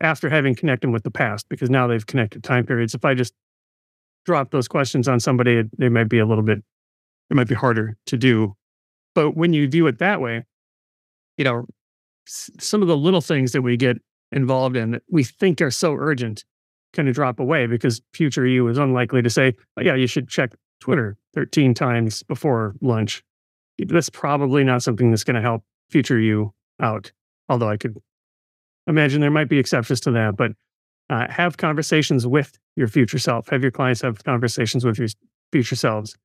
[0.00, 2.94] after having connected with the past, because now they've connected time periods.
[2.94, 3.34] If I just
[4.24, 6.58] drop those questions on somebody, they might be a little bit,
[7.30, 8.54] it might be harder to do.
[9.14, 10.44] But when you view it that way,
[11.36, 11.66] you know,
[12.26, 13.98] some of the little things that we get
[14.30, 16.44] involved in that we think are so urgent
[16.92, 20.28] kind of drop away because future you is unlikely to say, oh, yeah, you should
[20.28, 23.22] check Twitter 13 times before lunch.
[23.78, 27.12] That's probably not something that's going to help future you out.
[27.48, 27.96] Although I could
[28.86, 30.52] imagine there might be exceptions to that, but
[31.10, 33.48] uh, have conversations with your future self.
[33.48, 35.08] Have your clients have conversations with your
[35.50, 36.16] future selves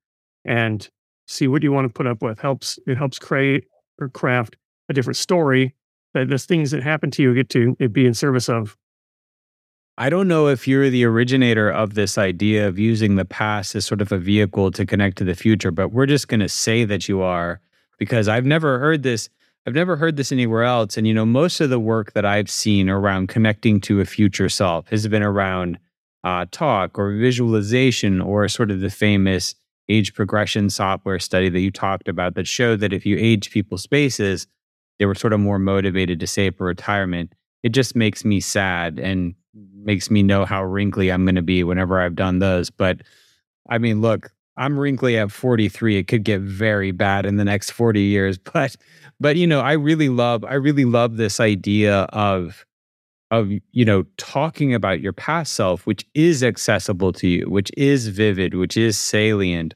[0.44, 0.88] and
[1.26, 2.38] see what you want to put up with.
[2.38, 3.64] Helps it helps create
[4.00, 4.56] or craft
[4.88, 5.74] a different story
[6.14, 8.76] that the things that happen to you get to be in service of.
[9.98, 13.84] I don't know if you're the originator of this idea of using the past as
[13.84, 16.84] sort of a vehicle to connect to the future, but we're just going to say
[16.84, 17.60] that you are
[17.98, 19.28] because I've never heard this.
[19.66, 20.96] I've never heard this anywhere else.
[20.96, 24.48] And, you know, most of the work that I've seen around connecting to a future
[24.48, 25.78] self has been around
[26.24, 29.54] uh, talk or visualization or sort of the famous
[29.88, 33.82] age progression software study that you talked about that showed that if you age people's
[33.82, 34.46] spaces,
[34.98, 37.32] they were sort of more motivated to save for retirement.
[37.62, 39.34] It just makes me sad and
[39.74, 42.70] makes me know how wrinkly I'm going to be whenever I've done those.
[42.70, 43.00] But
[43.68, 45.98] I mean, look, I'm wrinkly at 43.
[45.98, 48.38] It could get very bad in the next 40 years.
[48.52, 48.76] But,
[49.20, 52.64] but you know, I really love, I really love this idea of,
[53.30, 58.08] of you know talking about your past self which is accessible to you which is
[58.08, 59.74] vivid which is salient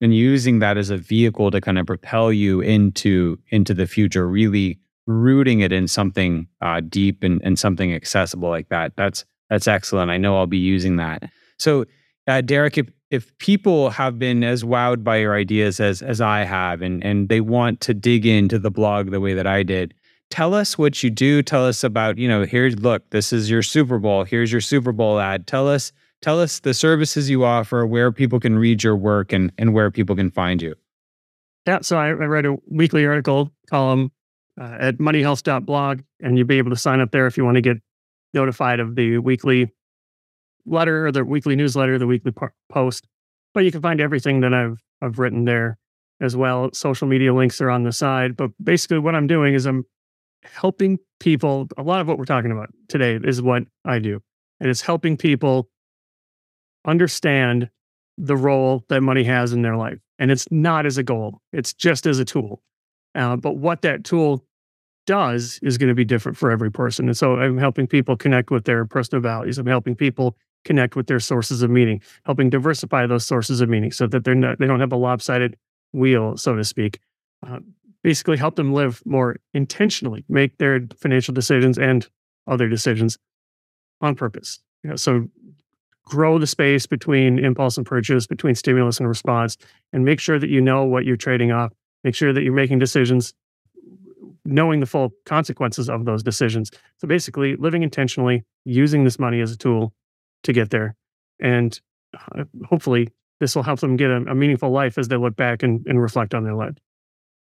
[0.00, 4.26] and using that as a vehicle to kind of propel you into into the future
[4.26, 9.68] really rooting it in something uh, deep and, and something accessible like that that's that's
[9.68, 11.84] excellent i know i'll be using that so
[12.26, 16.44] uh, derek if if people have been as wowed by your ideas as as i
[16.44, 19.94] have and and they want to dig into the blog the way that i did
[20.30, 21.42] tell us what you do.
[21.42, 24.24] Tell us about you know here's look this is your super bowl.
[24.24, 25.46] Here's your super bowl ad.
[25.46, 25.92] Tell us
[26.22, 29.90] tell us the services you offer, where people can read your work, and, and where
[29.90, 30.74] people can find you.
[31.66, 34.10] Yeah, so I, I write a weekly article column
[34.58, 37.60] uh, at moneyhealth.blog, and you'll be able to sign up there if you want to
[37.60, 37.76] get
[38.32, 39.72] notified of the weekly
[40.70, 42.32] letter or the weekly newsletter, the weekly
[42.70, 43.06] post.
[43.52, 45.78] But you can find everything that I've I've written there
[46.20, 46.70] as well.
[46.72, 48.36] Social media links are on the side.
[48.36, 49.84] But basically, what I'm doing is I'm
[50.44, 51.68] helping people.
[51.76, 54.20] A lot of what we're talking about today is what I do,
[54.60, 55.68] and it's helping people
[56.86, 57.70] understand
[58.16, 59.98] the role that money has in their life.
[60.18, 62.62] And it's not as a goal; it's just as a tool.
[63.14, 64.46] Uh, but what that tool
[65.06, 67.08] does is going to be different for every person.
[67.08, 69.58] And so I'm helping people connect with their personal values.
[69.58, 73.92] I'm helping people connect with their sources of meaning, helping diversify those sources of meaning
[73.92, 75.56] so that they're not, they don't have a lopsided
[75.92, 77.00] wheel, so to speak.
[77.46, 77.60] Uh,
[78.02, 82.08] basically, help them live more intentionally, make their financial decisions and
[82.46, 83.18] other decisions
[84.00, 84.60] on purpose.
[84.82, 85.28] You know, so
[86.04, 89.56] grow the space between impulse and purchase, between stimulus and response,
[89.92, 91.72] and make sure that you know what you're trading off.
[92.02, 93.34] Make sure that you're making decisions
[94.44, 96.70] knowing the full consequences of those decisions.
[96.98, 99.92] So basically, living intentionally, using this money as a tool
[100.44, 100.96] to get there.
[101.40, 101.78] And
[102.14, 103.08] uh, hopefully,
[103.40, 106.00] this will help them get a, a, meaningful life as they look back and, and
[106.00, 106.76] reflect on their life.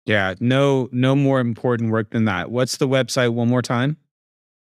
[0.05, 2.49] Yeah, no, no more important work than that.
[2.49, 3.97] What's the website one more time?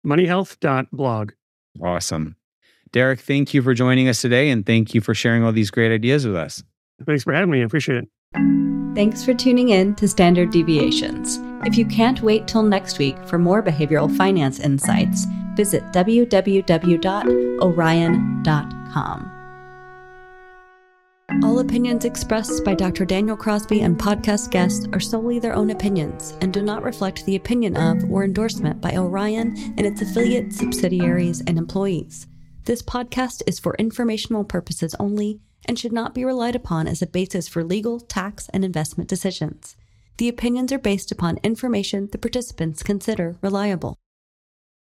[0.07, 1.33] Moneyhealth.blog.
[1.83, 2.37] Awesome.
[2.93, 5.93] Derek, thank you for joining us today and thank you for sharing all these great
[5.93, 6.63] ideas with us.
[7.05, 7.61] Thanks for having me.
[7.61, 8.76] I appreciate it.
[8.97, 11.39] Thanks for tuning in to Standard Deviations.
[11.67, 16.63] If you can't wait till next week for more behavioral finance insights, visit www.orion.com.
[21.45, 23.05] All opinions expressed by Dr.
[23.05, 27.37] Daniel Crosby and podcast guests are solely their own opinions and do not reflect the
[27.37, 32.29] opinion of or endorsement by Orion and its affiliates, subsidiaries, and employees.
[32.65, 37.07] This podcast is for informational purposes only and should not be relied upon as a
[37.07, 39.77] basis for legal, tax, and investment decisions.
[40.19, 43.99] The opinions are based upon information the participants consider reliable.